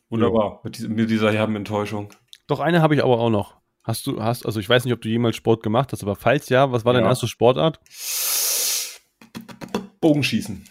[0.09, 2.13] Wunderbar, mit, dieser, mit dieser herben Enttäuschung.
[2.47, 3.61] Doch, eine habe ich aber auch noch.
[3.83, 6.49] Hast du, hast, also ich weiß nicht, ob du jemals Sport gemacht hast, aber falls
[6.49, 6.99] ja, was war ja.
[6.99, 7.79] deine erste Sportart?
[10.01, 10.65] Bogenschießen.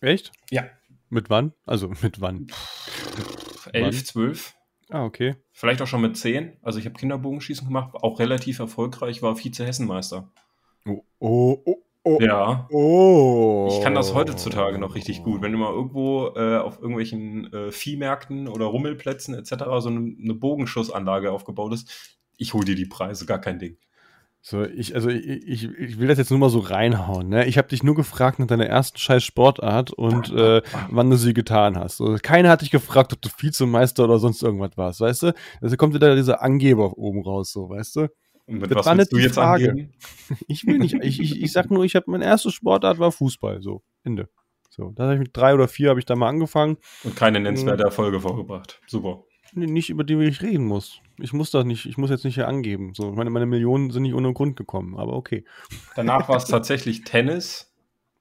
[0.00, 0.32] Echt?
[0.50, 0.64] Ja.
[1.08, 1.52] Mit wann?
[1.66, 2.46] Also mit wann?
[3.72, 4.54] Elf, zwölf.
[4.88, 5.36] Ah, okay.
[5.60, 6.56] Vielleicht auch schon mit zehn.
[6.62, 10.26] Also ich habe Kinderbogenschießen gemacht, auch relativ erfolgreich, war Vize-Hessenmeister.
[10.86, 12.18] Oh, oh, oh, oh.
[12.18, 12.66] Ja.
[12.70, 13.68] Oh.
[13.70, 15.42] Ich kann das heutzutage noch richtig gut.
[15.42, 19.50] Wenn du mal irgendwo äh, auf irgendwelchen äh, Viehmärkten oder Rummelplätzen etc.
[19.80, 23.76] so eine, eine Bogenschussanlage aufgebaut ist, ich hole dir die Preise, gar kein Ding.
[24.42, 27.28] So, ich, also ich, ich, will das jetzt nur mal so reinhauen.
[27.28, 27.46] Ne?
[27.46, 31.34] Ich habe dich nur gefragt nach deiner ersten scheiß Sportart und äh, wann du sie
[31.34, 31.98] getan hast.
[31.98, 35.34] So, keiner hat dich gefragt, ob du Vizemeister oder sonst irgendwas warst, weißt du?
[35.60, 38.08] Also kommt wieder dieser Angeber oben raus, so, weißt du?
[38.46, 39.70] Und mit das was war willst du jetzt Frage.
[39.70, 39.92] angeben?
[40.48, 40.94] Ich will nicht.
[41.02, 43.60] Ich, ich, ich sag nur, ich habe meine erste Sportart war Fußball.
[43.60, 44.28] So, Ende.
[44.70, 46.78] So, da habe ich mit drei oder vier habe ich da mal angefangen.
[47.04, 48.80] Und keine nennenswerte Erfolge vorgebracht.
[48.86, 49.24] Super.
[49.52, 51.00] Nicht über die ich reden muss.
[51.18, 52.92] Ich muss doch nicht, ich muss jetzt nicht hier angeben.
[52.94, 55.44] So, meine, meine Millionen sind nicht ohne Grund gekommen, aber okay.
[55.96, 57.74] Danach war es tatsächlich Tennis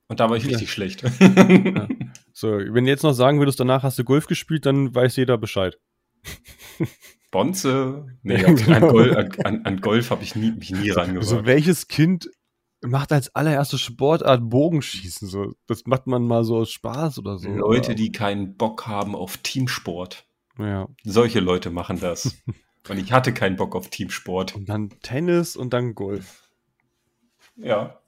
[0.07, 0.67] und da war ich richtig ja.
[0.67, 1.03] schlecht.
[1.03, 1.87] Ja.
[2.33, 5.37] So, wenn du jetzt noch sagen würdest, danach hast du Golf gespielt, dann weiß jeder
[5.37, 5.77] Bescheid.
[7.31, 8.07] Bonze?
[8.23, 8.75] Nee, ja, genau.
[8.75, 11.17] an, Golf, an, an Golf habe ich nie, mich nie rangewagt.
[11.17, 12.29] Also welches Kind
[12.81, 15.27] macht als allererste Sportart Bogenschießen?
[15.27, 17.49] So, das macht man mal so aus Spaß oder so.
[17.49, 20.25] Leute, die keinen Bock haben auf Teamsport.
[20.59, 20.87] Ja.
[21.03, 22.37] Solche Leute machen das.
[22.89, 24.55] und ich hatte keinen Bock auf Teamsport.
[24.55, 26.49] Und dann Tennis und dann Golf.
[27.55, 27.99] Ja.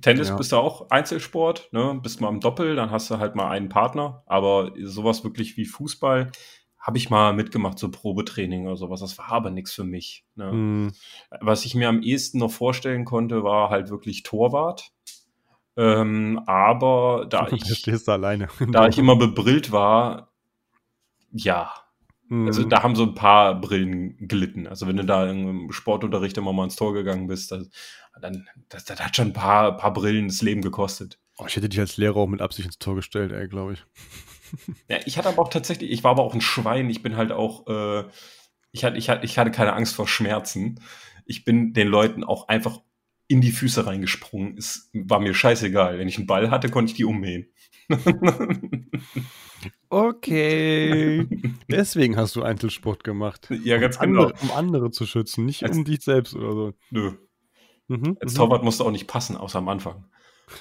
[0.00, 0.36] Tennis ja.
[0.36, 1.98] bist du auch Einzelsport, ne?
[2.02, 4.22] Bist mal im Doppel, dann hast du halt mal einen Partner.
[4.26, 6.30] Aber sowas wirklich wie Fußball
[6.78, 9.00] habe ich mal mitgemacht, so Probetraining oder sowas.
[9.00, 10.24] Das war aber nichts für mich.
[10.36, 10.52] Ne?
[10.52, 10.92] Mm.
[11.40, 14.92] Was ich mir am ehesten noch vorstellen konnte, war halt wirklich Torwart.
[15.76, 20.32] Ähm, aber da ich, da, da ich immer bebrillt war,
[21.30, 21.72] ja,
[22.30, 22.68] also mhm.
[22.68, 24.66] da haben so ein paar Brillen gelitten.
[24.66, 27.70] Also wenn du da im Sportunterricht immer mal ins Tor gegangen bist, das,
[28.20, 31.18] dann das, das hat schon ein paar, paar Brillen das Leben gekostet.
[31.38, 33.84] Oh, ich hätte dich als Lehrer auch mit Absicht ins Tor gestellt, ey, glaube ich.
[34.88, 36.88] Ja, ich hatte aber auch tatsächlich, ich war aber auch ein Schwein.
[36.88, 38.04] Ich bin halt auch, äh,
[38.72, 40.80] ich, hatte, ich, hatte, ich hatte keine Angst vor Schmerzen.
[41.26, 42.80] Ich bin den Leuten auch einfach
[43.26, 44.56] in die Füße reingesprungen.
[44.56, 45.98] Es war mir scheißegal.
[45.98, 47.48] Wenn ich einen Ball hatte, konnte ich die ummähen.
[49.90, 51.26] Okay.
[51.70, 53.48] Deswegen hast du Einzelsport gemacht.
[53.64, 54.22] Ja, ganz um genau.
[54.24, 56.72] Andere, um andere zu schützen, nicht Als, um dich selbst oder so.
[56.90, 57.12] Nö.
[57.88, 58.36] Mhm, Als mhm.
[58.36, 60.04] Torwart musste auch nicht passen, außer am Anfang.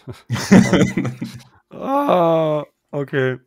[1.70, 3.40] ah, okay.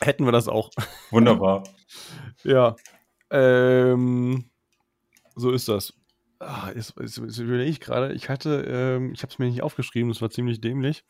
[0.00, 0.70] Hätten wir das auch.
[1.10, 1.64] Wunderbar.
[2.44, 2.76] ja.
[3.30, 4.50] Ähm,
[5.34, 5.94] so ist das.
[6.38, 8.12] Ah, jetzt, jetzt, jetzt überlege ich gerade.
[8.14, 11.04] Ich hatte, ähm, ich habe es mir nicht aufgeschrieben, das war ziemlich dämlich.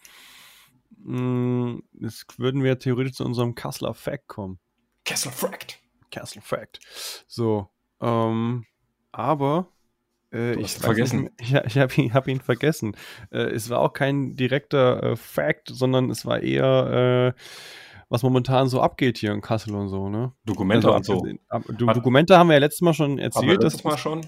[1.04, 4.58] Hm, jetzt würden wir theoretisch zu unserem Kassler Fact kommen.
[5.04, 5.78] Kassler Fact.
[6.10, 6.78] Kassler Fact.
[7.26, 7.68] So,
[8.00, 8.64] ähm,
[9.10, 9.68] aber
[10.32, 11.30] äh, ich vergessen.
[11.38, 12.96] Nicht, ich, ich habe ihn, hab ihn vergessen.
[13.30, 17.40] Äh, es war auch kein direkter äh, Fact, sondern es war eher, äh,
[18.08, 20.32] was momentan so abgeht hier in Kassel und so, ne?
[20.44, 21.72] Dokumente also, und so.
[21.72, 23.62] Du, Dokumente haben wir ja letztes Mal schon erzählt.
[23.62, 24.20] Letztes Mal schon?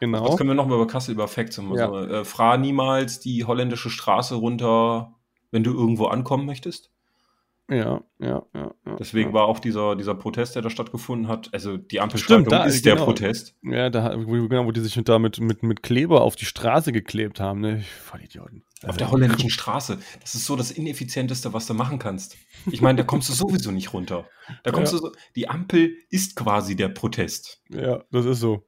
[0.00, 0.28] Genau.
[0.28, 1.56] Was können wir noch mal über Kassel, über Facts?
[1.56, 1.86] Ja.
[1.86, 5.14] So, äh, fahr niemals die holländische Straße runter
[5.50, 6.90] wenn du irgendwo ankommen möchtest.
[7.70, 8.74] Ja, ja, ja.
[8.84, 9.34] ja Deswegen ja.
[9.34, 12.96] war auch dieser, dieser Protest, der da stattgefunden hat, also die Ampelschaltung da, ist genau.
[12.96, 13.54] der Protest.
[13.62, 17.38] Ja, da, genau, wo die sich da mit, mit, mit Kleber auf die Straße geklebt
[17.38, 17.84] haben, ne?
[18.02, 18.64] Voll Idioten.
[18.82, 19.98] Auf der holländischen Straße.
[20.20, 22.36] Das ist so das Ineffizienteste, was du machen kannst.
[22.70, 24.26] Ich meine, da kommst du sowieso nicht runter.
[24.64, 24.98] Da kommst ja.
[24.98, 27.62] du so, die Ampel ist quasi der Protest.
[27.68, 28.66] Ja, das ist so.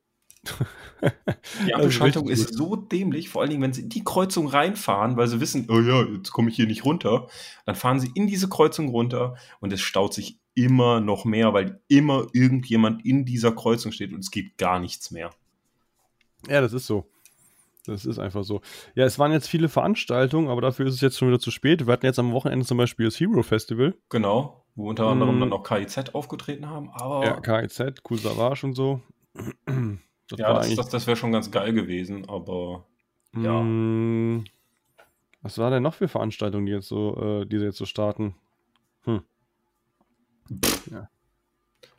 [1.66, 5.16] Die Ampelschaltung ist, ist, so dämlich, vor allen Dingen, wenn sie in die Kreuzung reinfahren,
[5.16, 7.28] weil sie wissen, oh ja, jetzt komme ich hier nicht runter.
[7.66, 11.80] Dann fahren sie in diese Kreuzung runter und es staut sich immer noch mehr, weil
[11.88, 15.30] immer irgendjemand in dieser Kreuzung steht und es geht gar nichts mehr.
[16.48, 17.06] Ja, das ist so.
[17.84, 18.60] Das ist einfach so.
[18.94, 21.84] Ja, es waren jetzt viele Veranstaltungen, aber dafür ist es jetzt schon wieder zu spät.
[21.86, 23.94] Wir hatten jetzt am Wochenende zum Beispiel das Hero Festival.
[24.08, 25.40] Genau, wo unter anderem Mm.
[25.40, 26.90] dann auch KIZ aufgetreten haben.
[26.90, 29.00] Aber Ja, KIZ, Cool Savage und so.
[30.28, 32.28] Das ja, das, das, das wäre schon ganz geil gewesen.
[32.28, 32.86] Aber
[33.34, 33.62] ja.
[33.62, 34.44] Mm,
[35.42, 38.34] Was war denn noch für Veranstaltungen, die jetzt so, äh, die jetzt so starten?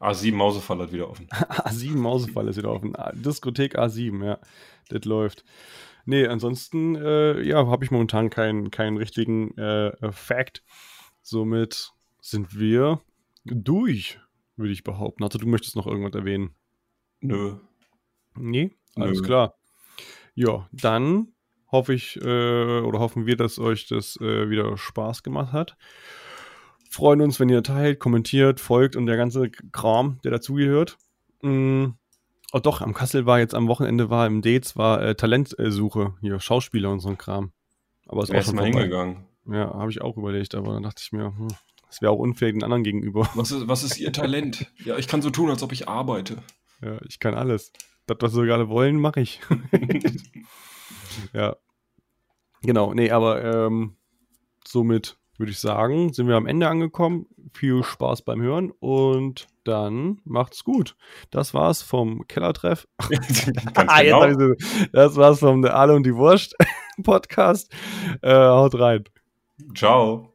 [0.04, 1.28] A7 Mausefall hat wieder offen.
[1.32, 2.96] A7 Mausefall ist wieder offen.
[2.96, 4.40] Ah, Diskothek A7, ja.
[4.90, 5.46] Das läuft.
[6.06, 10.62] Nee, ansonsten, äh, ja, habe ich momentan keinen, keinen richtigen äh, Fact.
[11.22, 13.00] Somit sind wir
[13.46, 14.20] durch,
[14.58, 15.24] würde ich behaupten.
[15.24, 16.54] Also du möchtest noch irgendwas erwähnen.
[17.22, 17.56] Nö.
[18.38, 19.26] Nee, alles Nö.
[19.26, 19.56] klar.
[20.36, 21.34] Ja, dann
[21.72, 25.78] hoffe ich äh, oder hoffen wir, dass euch das äh, wieder Spaß gemacht hat.
[26.90, 30.98] Freuen uns, wenn ihr teilt, kommentiert, folgt und der ganze Kram, der dazugehört.
[31.42, 31.86] Mm.
[32.52, 36.40] Oh doch, am Kassel war jetzt am Wochenende war im Dates war äh, Talentsuche, hier
[36.40, 37.52] Schauspieler und so ein Kram.
[38.08, 39.26] Aber es war ist schon mal hingegangen?
[39.48, 41.48] Ja, habe ich auch überlegt, aber dann dachte ich mir, hm,
[41.88, 43.28] das wäre auch unfair den anderen gegenüber.
[43.34, 44.72] Was ist, was ist Ihr Talent?
[44.86, 46.38] ja, ich kann so tun, als ob ich arbeite.
[46.82, 47.72] Ja, ich kann alles.
[48.06, 49.40] Das, was sie gerade wollen, mache ich.
[51.34, 51.56] ja.
[52.62, 53.98] Genau, nee, aber ähm,
[54.66, 57.26] somit würde ich sagen, sind wir am Ende angekommen.
[57.54, 60.96] Viel Spaß beim Hören und dann macht's gut.
[61.32, 62.88] Das war's vom Kellertreff.
[63.76, 64.52] Ah, jetzt genau.
[64.52, 66.56] ich's- das war's vom Ale und die Wurst
[67.04, 67.74] Podcast.
[68.22, 69.04] Äh, haut rein.
[69.76, 70.33] Ciao.